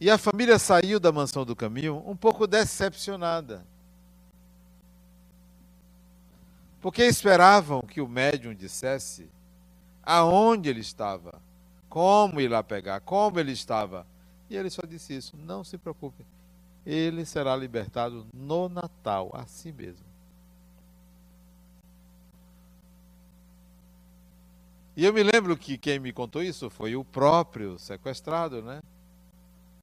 E 0.00 0.08
a 0.08 0.16
família 0.16 0.58
saiu 0.58 1.00
da 1.00 1.10
mansão 1.10 1.44
do 1.44 1.56
caminho 1.56 2.02
um 2.06 2.16
pouco 2.16 2.46
decepcionada. 2.46 3.66
Porque 6.80 7.02
esperavam 7.02 7.82
que 7.82 8.00
o 8.00 8.06
médium 8.06 8.54
dissesse 8.54 9.28
aonde 10.04 10.68
ele 10.68 10.80
estava 10.80 11.40
como 11.88 12.40
ir 12.40 12.48
lá 12.48 12.62
pegar, 12.62 13.00
como 13.00 13.40
ele 13.40 13.52
estava. 13.52 14.06
E 14.48 14.56
ele 14.56 14.70
só 14.70 14.82
disse 14.86 15.16
isso: 15.16 15.36
não 15.36 15.64
se 15.64 15.76
preocupe, 15.76 16.24
ele 16.84 17.24
será 17.24 17.56
libertado 17.56 18.26
no 18.32 18.68
Natal, 18.68 19.30
assim 19.32 19.72
mesmo. 19.72 20.05
E 24.96 25.04
eu 25.04 25.12
me 25.12 25.22
lembro 25.22 25.54
que 25.58 25.76
quem 25.76 25.98
me 25.98 26.10
contou 26.10 26.42
isso 26.42 26.70
foi 26.70 26.96
o 26.96 27.04
próprio 27.04 27.78
sequestrado, 27.78 28.62
né? 28.62 28.80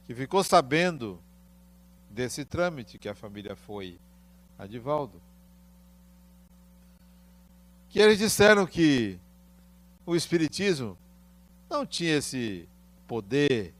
Que 0.06 0.16
ficou 0.16 0.44
sabendo 0.44 1.22
desse 2.10 2.44
trâmite 2.44 2.98
que 2.98 3.08
a 3.08 3.14
família 3.14 3.56
foi 3.56 4.00
a 4.58 4.66
Divaldo. 4.66 5.22
Que 7.90 8.00
eles 8.00 8.18
disseram 8.18 8.66
que 8.66 9.20
o 10.04 10.16
Espiritismo 10.16 10.98
não 11.70 11.86
tinha 11.86 12.18
esse 12.18 12.68
poder, 13.08 13.72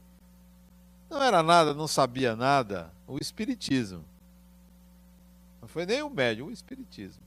não 1.10 1.20
era 1.20 1.42
nada, 1.42 1.74
não 1.74 1.88
sabia 1.88 2.36
nada. 2.36 2.92
O 3.08 3.18
Espiritismo. 3.18 4.04
Não 5.60 5.66
foi 5.66 5.84
nem 5.84 6.00
o 6.00 6.08
médium, 6.08 6.46
o 6.46 6.52
Espiritismo. 6.52 7.22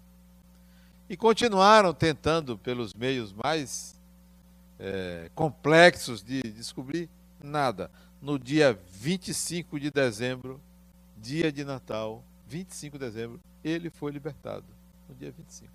E 1.10 1.18
continuaram 1.18 1.94
tentando, 1.94 2.58
pelos 2.58 2.94
meios 2.94 3.34
mais 3.34 3.97
é, 4.80 5.30
complexos 5.34 6.24
de 6.24 6.42
descobrir, 6.42 7.10
nada. 7.42 7.92
No 8.22 8.38
dia 8.38 8.74
25 8.92 9.80
de 9.80 9.92
dezembro, 9.92 10.62
dia 11.18 11.52
de 11.52 11.64
Natal, 11.64 12.24
25 12.48 12.98
de 12.98 13.06
dezembro, 13.06 13.40
ele 13.64 13.90
foi 13.90 14.12
libertado. 14.12 14.66
No 15.08 15.16
dia 15.16 15.32
25. 15.32 15.72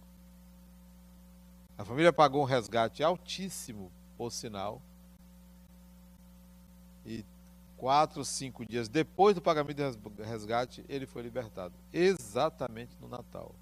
A 1.78 1.84
família 1.84 2.12
pagou 2.12 2.42
um 2.42 2.46
resgate 2.46 3.03
altíssimo, 3.03 3.90
por 4.16 4.30
sinal. 4.30 4.80
E 7.05 7.24
quatro, 7.76 8.24
cinco 8.24 8.64
dias 8.64 8.88
depois 8.88 9.34
do 9.34 9.42
pagamento 9.42 9.96
do 9.96 10.22
resgate, 10.22 10.84
ele 10.88 11.07
foi 11.07 11.22
libertado. 11.22 11.74
Exatamente 11.92 12.92
no 13.00 13.09
Natal. 13.09 13.55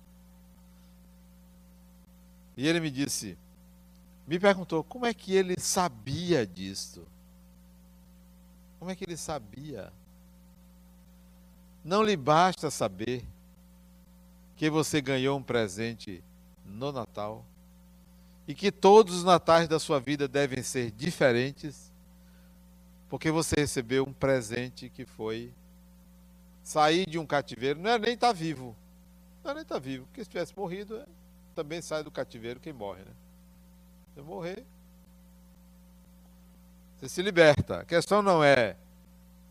E 2.56 2.68
ele 2.68 2.80
me 2.80 2.90
disse, 2.90 3.38
me 4.30 4.38
perguntou 4.38 4.84
como 4.84 5.04
é 5.04 5.12
que 5.12 5.34
ele 5.34 5.56
sabia 5.58 6.46
disto. 6.46 7.04
Como 8.78 8.88
é 8.88 8.94
que 8.94 9.02
ele 9.02 9.16
sabia? 9.16 9.92
Não 11.84 12.04
lhe 12.04 12.16
basta 12.16 12.70
saber 12.70 13.24
que 14.54 14.70
você 14.70 15.00
ganhou 15.00 15.36
um 15.36 15.42
presente 15.42 16.22
no 16.64 16.92
Natal 16.92 17.44
e 18.46 18.54
que 18.54 18.70
todos 18.70 19.16
os 19.16 19.24
natais 19.24 19.66
da 19.66 19.80
sua 19.80 19.98
vida 19.98 20.28
devem 20.28 20.62
ser 20.62 20.92
diferentes, 20.92 21.92
porque 23.08 23.32
você 23.32 23.56
recebeu 23.58 24.04
um 24.04 24.12
presente 24.12 24.88
que 24.88 25.04
foi 25.04 25.52
sair 26.62 27.04
de 27.04 27.18
um 27.18 27.26
cativeiro, 27.26 27.80
não 27.80 27.90
é 27.90 27.98
nem 27.98 28.14
estar 28.14 28.28
tá 28.28 28.32
vivo. 28.32 28.76
Não 29.42 29.50
é 29.50 29.54
nem 29.54 29.62
estar 29.64 29.74
tá 29.74 29.80
vivo, 29.80 30.06
porque 30.06 30.22
se 30.22 30.30
tivesse 30.30 30.56
morrido, 30.56 30.98
é, 30.98 31.06
também 31.52 31.82
sai 31.82 32.04
do 32.04 32.12
cativeiro 32.12 32.60
quem 32.60 32.72
morre, 32.72 33.00
né? 33.00 33.12
Se 34.14 34.20
morrer, 34.20 34.64
você 36.98 37.08
se 37.08 37.22
liberta. 37.22 37.80
A 37.80 37.84
questão 37.84 38.20
não 38.20 38.44
é 38.44 38.76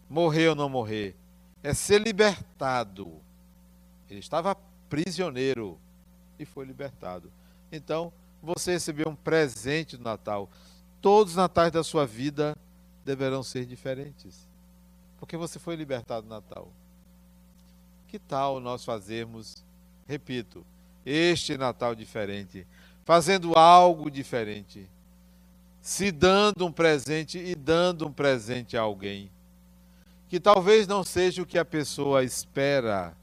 morrer 0.10 0.50
ou 0.50 0.56
não 0.56 0.70
morrer, 0.70 1.16
é 1.64 1.74
ser 1.74 2.02
libertado. 2.02 3.20
Ele 4.10 4.20
estava 4.20 4.56
prisioneiro 4.90 5.80
e 6.38 6.46
foi 6.46 6.66
libertado. 6.66 7.32
Então, 7.72 8.12
você 8.42 8.72
recebeu 8.72 9.10
um 9.10 9.16
presente 9.16 9.98
do 9.98 10.04
Natal. 10.04 10.50
Todos 11.02 11.34
os 11.34 11.38
natais 11.38 11.72
da 11.72 11.84
sua 11.84 12.06
vida 12.06 12.56
deverão 13.06 13.44
ser 13.44 13.66
diferentes. 13.66 14.48
Porque 15.20 15.38
você 15.38 15.60
foi 15.60 15.76
libertado 15.76 16.28
no 16.28 16.34
Natal. 16.34 16.72
Que 18.08 18.18
tal 18.18 18.60
nós 18.60 18.84
fazermos, 18.84 19.64
repito, 20.08 20.66
este 21.06 21.58
Natal 21.58 21.94
diferente, 21.94 22.66
fazendo 23.10 23.58
algo 23.58 24.12
diferente, 24.12 24.88
se 25.82 26.12
dando 26.12 26.68
um 26.68 26.72
presente 26.72 27.40
e 27.40 27.56
dando 27.56 28.06
um 28.06 28.14
presente 28.14 28.78
a 28.78 28.82
alguém, 28.82 29.32
que 30.28 30.40
talvez 30.40 30.86
não 30.86 31.04
seja 31.04 31.42
o 31.42 31.46
que 31.46 31.58
a 31.58 31.66
pessoa 31.66 32.24
espera, 32.24 33.18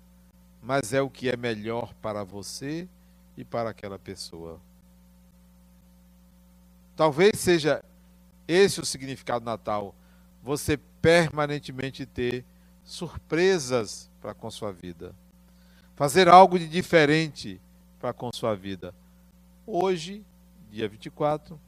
mas 0.60 0.92
é 0.92 1.00
o 1.00 1.08
que 1.08 1.30
é 1.30 1.36
melhor 1.36 1.94
para 2.02 2.24
você 2.24 2.88
e 3.36 3.44
para 3.44 3.70
aquela 3.70 3.96
pessoa. 3.96 4.60
Talvez 6.96 7.38
seja 7.38 7.80
esse 8.48 8.80
o 8.80 8.84
significado 8.84 9.44
do 9.44 9.46
Natal. 9.48 9.94
Você 10.42 10.76
permanentemente 11.00 12.04
ter 12.04 12.44
surpresas 12.82 14.10
para 14.20 14.34
com 14.34 14.50
sua 14.50 14.72
vida. 14.72 15.14
Fazer 15.94 16.26
algo 16.26 16.58
de 16.58 16.66
diferente 16.66 17.60
para 18.00 18.12
com 18.12 18.32
sua 18.32 18.56
vida. 18.56 18.92
Hoje, 19.68 20.24
dia 20.70 20.88
24, 20.88 21.58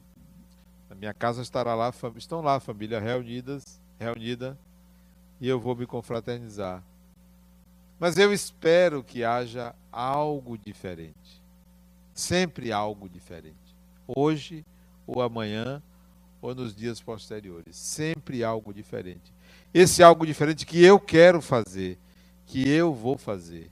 na 0.89 0.95
minha 0.95 1.13
casa 1.13 1.41
estará 1.41 1.75
lá, 1.75 1.93
estão 2.15 2.39
lá 2.39 2.57
família 2.61 2.97
reunidas, 2.97 3.81
reunida, 3.99 4.57
e 5.41 5.49
eu 5.49 5.59
vou 5.59 5.75
me 5.75 5.85
confraternizar. 5.85 6.81
Mas 7.99 8.17
eu 8.17 8.31
espero 8.31 9.03
que 9.03 9.25
haja 9.25 9.75
algo 9.91 10.57
diferente. 10.57 11.41
Sempre 12.13 12.71
algo 12.71 13.09
diferente. 13.09 13.75
Hoje, 14.07 14.65
ou 15.05 15.21
amanhã, 15.21 15.83
ou 16.41 16.55
nos 16.55 16.73
dias 16.73 17.01
posteriores. 17.01 17.75
Sempre 17.75 18.45
algo 18.45 18.73
diferente. 18.73 19.33
Esse 19.73 20.01
algo 20.01 20.25
diferente 20.25 20.65
que 20.65 20.81
eu 20.81 21.01
quero 21.01 21.41
fazer, 21.41 21.99
que 22.45 22.65
eu 22.69 22.93
vou 22.93 23.17
fazer, 23.17 23.69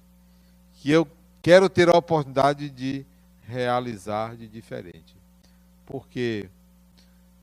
que 0.74 0.92
eu 0.92 1.08
quero 1.42 1.70
ter 1.70 1.88
a 1.88 1.98
oportunidade 1.98 2.70
de 2.70 3.06
realizar 3.48 4.36
de 4.36 4.48
diferente. 4.48 5.16
Porque 5.86 6.50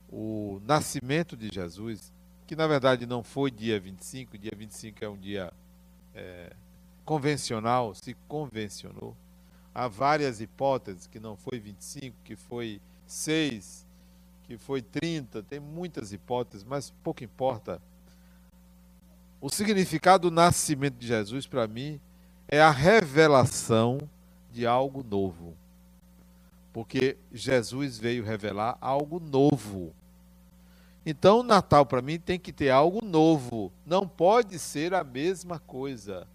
o 0.09 0.61
nascimento 0.65 1.35
de 1.35 1.49
Jesus, 1.51 2.13
que 2.45 2.55
na 2.55 2.67
verdade 2.67 3.05
não 3.05 3.23
foi 3.23 3.49
dia 3.49 3.79
25, 3.79 4.37
dia 4.37 4.51
25 4.55 5.03
é 5.03 5.09
um 5.09 5.17
dia 5.17 5.51
é, 6.13 6.53
convencional, 7.03 7.93
se 7.95 8.15
convencionou. 8.27 9.17
Há 9.73 9.87
várias 9.87 10.39
hipóteses 10.39 11.07
que 11.07 11.19
não 11.19 11.35
foi 11.35 11.59
25, 11.59 12.15
que 12.23 12.35
foi 12.35 12.79
6, 13.07 13.85
que 14.43 14.57
foi 14.57 14.81
30, 14.81 15.43
tem 15.43 15.59
muitas 15.59 16.13
hipóteses, 16.13 16.63
mas 16.63 16.91
pouco 17.03 17.23
importa. 17.23 17.81
O 19.41 19.49
significado 19.49 20.29
do 20.29 20.33
nascimento 20.33 20.95
de 20.95 21.07
Jesus, 21.07 21.45
para 21.45 21.67
mim, 21.67 21.99
é 22.47 22.61
a 22.61 22.71
revelação 22.71 23.97
de 24.51 24.65
algo 24.65 25.03
novo. 25.03 25.55
Porque 26.75 27.17
Jesus 27.31 27.97
veio 27.97 28.21
revelar 28.21 28.77
algo 28.81 29.17
novo. 29.17 29.95
Então, 31.05 31.39
o 31.39 31.43
Natal, 31.43 31.85
para 31.85 32.01
mim, 32.01 32.19
tem 32.19 32.37
que 32.37 32.51
ter 32.51 32.69
algo 32.69 32.99
novo. 33.01 33.71
Não 33.85 34.05
pode 34.05 34.59
ser 34.59 34.93
a 34.93 35.01
mesma 35.01 35.57
coisa. 35.57 36.27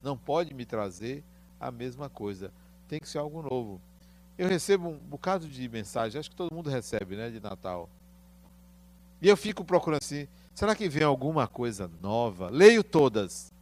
Não 0.00 0.16
pode 0.16 0.54
me 0.54 0.64
trazer 0.64 1.24
a 1.58 1.72
mesma 1.72 2.08
coisa. 2.08 2.52
Tem 2.86 3.00
que 3.00 3.08
ser 3.08 3.18
algo 3.18 3.42
novo. 3.42 3.80
Eu 4.38 4.46
recebo 4.46 4.90
um 4.90 4.96
bocado 4.96 5.48
de 5.48 5.68
mensagem, 5.68 6.20
acho 6.20 6.30
que 6.30 6.36
todo 6.36 6.54
mundo 6.54 6.70
recebe, 6.70 7.16
né, 7.16 7.28
de 7.28 7.40
Natal. 7.40 7.90
E 9.20 9.28
eu 9.28 9.36
fico 9.36 9.64
procurando 9.64 10.02
assim, 10.04 10.28
será 10.54 10.76
que 10.76 10.88
vem 10.88 11.02
alguma 11.02 11.48
coisa 11.48 11.90
nova? 12.00 12.48
Leio 12.48 12.84
todas. 12.84 13.52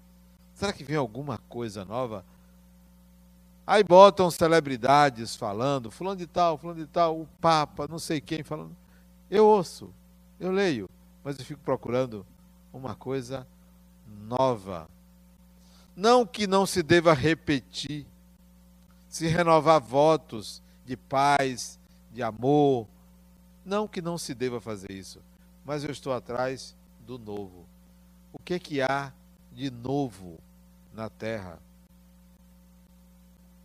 Será 0.52 0.74
que 0.74 0.84
vem 0.84 0.96
alguma 0.96 1.38
coisa 1.38 1.86
nova? 1.86 2.22
Aí 3.66 3.84
botam 3.84 4.30
celebridades 4.30 5.36
falando, 5.36 5.90
fulano 5.90 6.16
de 6.16 6.26
tal, 6.26 6.58
fulano 6.58 6.80
de 6.80 6.86
tal, 6.86 7.20
o 7.20 7.26
Papa, 7.40 7.86
não 7.88 7.98
sei 7.98 8.20
quem 8.20 8.42
falando. 8.42 8.76
Eu 9.30 9.46
ouço, 9.46 9.92
eu 10.40 10.50
leio, 10.50 10.88
mas 11.22 11.38
eu 11.38 11.44
fico 11.44 11.60
procurando 11.60 12.26
uma 12.72 12.94
coisa 12.94 13.46
nova. 14.06 14.88
Não 15.94 16.26
que 16.26 16.46
não 16.46 16.66
se 16.66 16.82
deva 16.82 17.12
repetir, 17.12 18.06
se 19.08 19.26
renovar 19.28 19.80
votos 19.80 20.62
de 20.84 20.96
paz, 20.96 21.78
de 22.10 22.22
amor. 22.22 22.88
Não 23.64 23.86
que 23.86 24.02
não 24.02 24.18
se 24.18 24.34
deva 24.34 24.60
fazer 24.60 24.90
isso, 24.90 25.20
mas 25.64 25.84
eu 25.84 25.90
estou 25.90 26.12
atrás 26.12 26.76
do 27.06 27.18
novo. 27.18 27.66
O 28.32 28.38
que 28.38 28.54
é 28.54 28.58
que 28.58 28.82
há 28.82 29.12
de 29.52 29.70
novo 29.70 30.40
na 30.92 31.08
terra? 31.08 31.60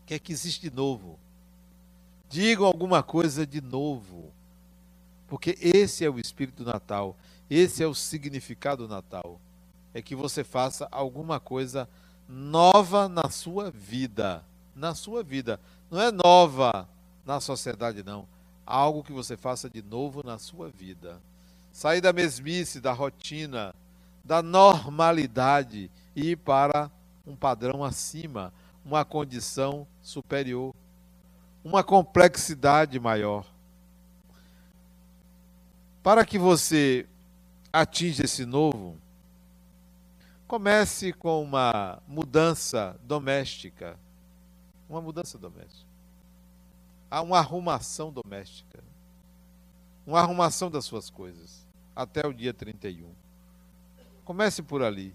Que 0.07 0.15
é 0.15 0.19
que 0.19 0.31
existe 0.31 0.67
de 0.67 0.75
novo? 0.75 1.19
Digam 2.27 2.65
alguma 2.65 3.03
coisa 3.03 3.45
de 3.45 3.61
novo. 3.61 4.33
Porque 5.27 5.55
esse 5.61 6.03
é 6.03 6.09
o 6.09 6.19
espírito 6.19 6.63
do 6.63 6.71
Natal, 6.71 7.15
esse 7.47 7.83
é 7.83 7.87
o 7.87 7.93
significado 7.93 8.87
do 8.87 8.93
Natal. 8.93 9.39
É 9.93 10.01
que 10.01 10.15
você 10.15 10.43
faça 10.43 10.87
alguma 10.91 11.39
coisa 11.39 11.87
nova 12.27 13.07
na 13.07 13.29
sua 13.29 13.69
vida 13.69 14.43
na 14.77 14.93
sua 14.93 15.23
vida. 15.23 15.59
Não 15.89 15.99
é 15.99 16.11
nova 16.11 16.87
na 17.25 17.39
sociedade, 17.41 18.03
não. 18.03 18.27
Algo 18.65 19.03
que 19.03 19.11
você 19.11 19.35
faça 19.35 19.69
de 19.69 19.81
novo 19.81 20.23
na 20.23 20.37
sua 20.37 20.69
vida. 20.69 21.19
Sair 21.71 21.99
da 21.99 22.13
mesmice, 22.13 22.79
da 22.79 22.93
rotina, 22.93 23.73
da 24.23 24.41
normalidade 24.41 25.89
e 26.15 26.31
ir 26.31 26.35
para 26.37 26.91
um 27.25 27.35
padrão 27.35 27.83
acima, 27.83 28.53
uma 28.87 29.03
condição 29.03 29.85
superior, 30.01 30.73
uma 31.61 31.83
complexidade 31.83 32.97
maior. 32.97 33.45
Para 36.01 36.25
que 36.25 36.39
você 36.39 37.05
atinja 37.71 38.23
esse 38.23 38.45
novo, 38.45 38.97
comece 40.47 41.11
com 41.11 41.43
uma 41.43 42.01
mudança 42.07 42.97
doméstica. 43.03 43.99
Uma 44.89 45.01
mudança 45.01 45.37
doméstica. 45.37 45.85
Há 47.11 47.21
uma 47.21 47.39
arrumação 47.39 48.09
doméstica. 48.09 48.81
Uma 50.05 50.21
arrumação 50.21 50.71
das 50.71 50.85
suas 50.85 51.09
coisas. 51.09 51.67
Até 51.93 52.25
o 52.25 52.33
dia 52.33 52.53
31. 52.53 53.11
Comece 54.23 54.63
por 54.63 54.81
ali. 54.81 55.13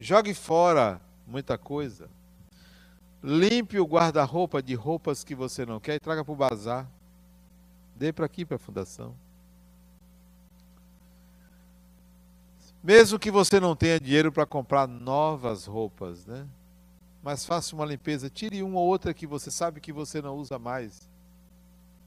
Jogue 0.00 0.32
fora 0.32 0.98
muita 1.26 1.58
coisa. 1.58 2.08
Limpe 3.26 3.80
o 3.80 3.86
guarda-roupa 3.86 4.62
de 4.62 4.74
roupas 4.74 5.24
que 5.24 5.34
você 5.34 5.64
não 5.64 5.80
quer 5.80 5.94
e 5.94 5.98
traga 5.98 6.22
para 6.22 6.32
o 6.34 6.36
bazar. 6.36 6.86
Dê 7.96 8.12
para 8.12 8.26
aqui, 8.26 8.44
para 8.44 8.56
a 8.56 8.58
fundação. 8.58 9.16
Mesmo 12.82 13.18
que 13.18 13.30
você 13.30 13.58
não 13.58 13.74
tenha 13.74 13.98
dinheiro 13.98 14.30
para 14.30 14.44
comprar 14.44 14.86
novas 14.86 15.64
roupas, 15.64 16.26
né? 16.26 16.46
Mas 17.22 17.46
faça 17.46 17.74
uma 17.74 17.86
limpeza, 17.86 18.28
tire 18.28 18.62
uma 18.62 18.78
ou 18.78 18.86
outra 18.86 19.14
que 19.14 19.26
você 19.26 19.50
sabe 19.50 19.80
que 19.80 19.90
você 19.90 20.20
não 20.20 20.36
usa 20.36 20.58
mais. 20.58 21.08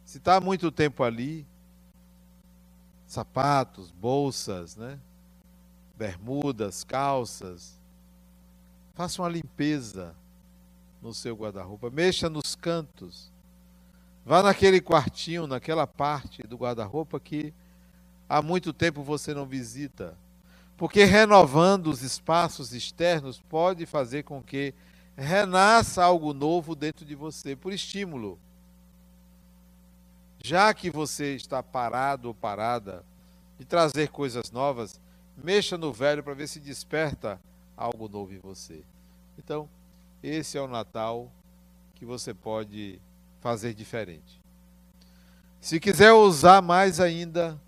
Se 0.05 0.19
está 0.19 0.39
muito 0.39 0.71
tempo 0.71 1.03
ali, 1.03 1.47
sapatos, 3.07 3.89
bolsas, 3.89 4.75
né? 4.75 4.99
Bermudas, 5.97 6.83
calças. 6.83 7.81
Faça 8.93 9.19
uma 9.19 9.29
limpeza 9.29 10.15
no 11.01 11.13
seu 11.13 11.35
guarda-roupa, 11.35 11.89
mexa 11.89 12.29
nos 12.29 12.55
cantos. 12.55 13.31
Vá 14.25 14.43
naquele 14.43 14.81
quartinho, 14.81 15.47
naquela 15.47 15.87
parte 15.87 16.43
do 16.43 16.57
guarda-roupa 16.57 17.19
que 17.19 17.53
há 18.27 18.41
muito 18.41 18.73
tempo 18.73 19.01
você 19.03 19.33
não 19.33 19.45
visita. 19.45 20.17
Porque 20.75 21.03
renovando 21.05 21.87
os 21.87 22.01
espaços 22.01 22.73
externos 22.73 23.39
pode 23.39 23.85
fazer 23.85 24.23
com 24.23 24.43
que 24.43 24.73
renasça 25.15 26.03
algo 26.03 26.33
novo 26.33 26.75
dentro 26.75 27.05
de 27.05 27.15
você, 27.15 27.55
por 27.55 27.73
estímulo. 27.73 28.37
Já 30.43 30.73
que 30.73 30.89
você 30.89 31.35
está 31.35 31.63
parado 31.63 32.27
ou 32.27 32.33
parada 32.33 33.03
de 33.57 33.65
trazer 33.65 34.09
coisas 34.09 34.51
novas, 34.51 35.01
mexa 35.35 35.77
no 35.77 35.91
velho 35.91 36.23
para 36.23 36.35
ver 36.35 36.47
se 36.47 36.59
desperta 36.59 37.39
algo 37.75 38.07
novo 38.07 38.33
em 38.33 38.39
você. 38.39 38.83
Então, 39.37 39.67
esse 40.27 40.57
é 40.57 40.61
o 40.61 40.67
Natal 40.67 41.31
que 41.95 42.05
você 42.05 42.33
pode 42.33 43.01
fazer 43.39 43.73
diferente. 43.73 44.41
Se 45.59 45.79
quiser 45.79 46.13
usar 46.13 46.61
mais 46.61 46.99
ainda, 46.99 47.59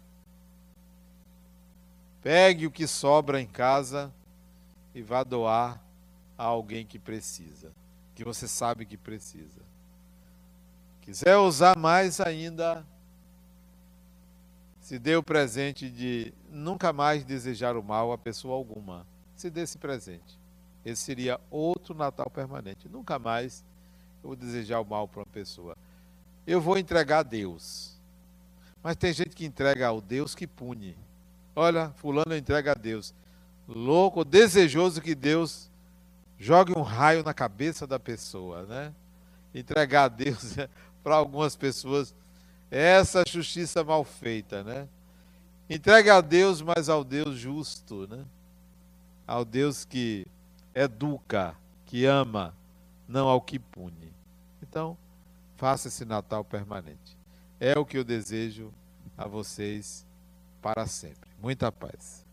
pegue 2.21 2.67
o 2.67 2.71
que 2.71 2.87
sobra 2.87 3.41
em 3.41 3.47
casa 3.47 4.13
e 4.93 5.01
vá 5.01 5.23
doar 5.23 5.81
a 6.37 6.43
alguém 6.43 6.85
que 6.85 6.97
precisa, 6.97 7.71
que 8.15 8.23
você 8.23 8.47
sabe 8.47 8.85
que 8.85 8.97
precisa. 8.97 9.61
Quiser 11.01 11.37
usar 11.37 11.77
mais 11.77 12.21
ainda, 12.21 12.85
se 14.79 14.97
dê 14.97 15.15
o 15.15 15.23
presente 15.23 15.89
de 15.89 16.33
nunca 16.49 16.93
mais 16.93 17.23
desejar 17.23 17.75
o 17.75 17.83
mal 17.83 18.11
a 18.11 18.17
pessoa 18.17 18.55
alguma. 18.55 19.05
Se 19.35 19.49
dê 19.49 19.61
esse 19.61 19.77
presente. 19.77 20.38
Esse 20.85 21.03
seria 21.03 21.39
outro 21.49 21.93
Natal 21.93 22.29
permanente. 22.29 22.87
Nunca 22.87 23.19
mais 23.19 23.63
eu 24.23 24.29
vou 24.29 24.35
desejar 24.35 24.79
o 24.79 24.85
mal 24.85 25.07
para 25.07 25.19
uma 25.19 25.25
pessoa. 25.25 25.75
Eu 26.45 26.61
vou 26.61 26.77
entregar 26.77 27.19
a 27.19 27.23
Deus. 27.23 27.99
Mas 28.81 28.95
tem 28.95 29.13
gente 29.13 29.35
que 29.35 29.45
entrega 29.45 29.87
ao 29.87 30.01
Deus 30.01 30.33
que 30.33 30.47
pune. 30.47 30.97
Olha, 31.55 31.89
fulano 31.97 32.35
entrega 32.35 32.71
a 32.71 32.75
Deus. 32.75 33.13
Louco, 33.67 34.23
desejoso 34.23 35.01
que 35.01 35.13
Deus 35.13 35.69
jogue 36.37 36.73
um 36.75 36.81
raio 36.81 37.23
na 37.23 37.33
cabeça 37.33 37.85
da 37.85 37.99
pessoa, 37.99 38.63
né? 38.63 38.93
Entregar 39.53 40.05
a 40.05 40.07
Deus 40.07 40.55
para 41.03 41.15
algumas 41.15 41.55
pessoas 41.55 42.15
essa 42.71 43.23
justiça 43.27 43.83
mal 43.83 44.03
feita, 44.03 44.63
né? 44.63 44.87
Entrega 45.69 46.15
a 46.15 46.21
Deus, 46.21 46.61
mas 46.61 46.89
ao 46.89 47.03
Deus 47.03 47.37
justo, 47.37 48.07
né? 48.07 48.23
Ao 49.27 49.43
Deus 49.43 49.85
que 49.85 50.25
educa, 50.79 51.57
que 51.85 52.05
ama, 52.05 52.55
não 53.05 53.27
ao 53.27 53.41
que 53.41 53.59
pune. 53.59 54.13
Então, 54.63 54.97
faça 55.57 55.89
esse 55.89 56.05
Natal 56.05 56.45
permanente. 56.45 57.17
É 57.59 57.77
o 57.77 57.85
que 57.85 57.97
eu 57.97 58.03
desejo 58.03 58.73
a 59.17 59.27
vocês 59.27 60.07
para 60.61 60.87
sempre. 60.87 61.29
Muita 61.41 61.69
paz. 61.69 62.25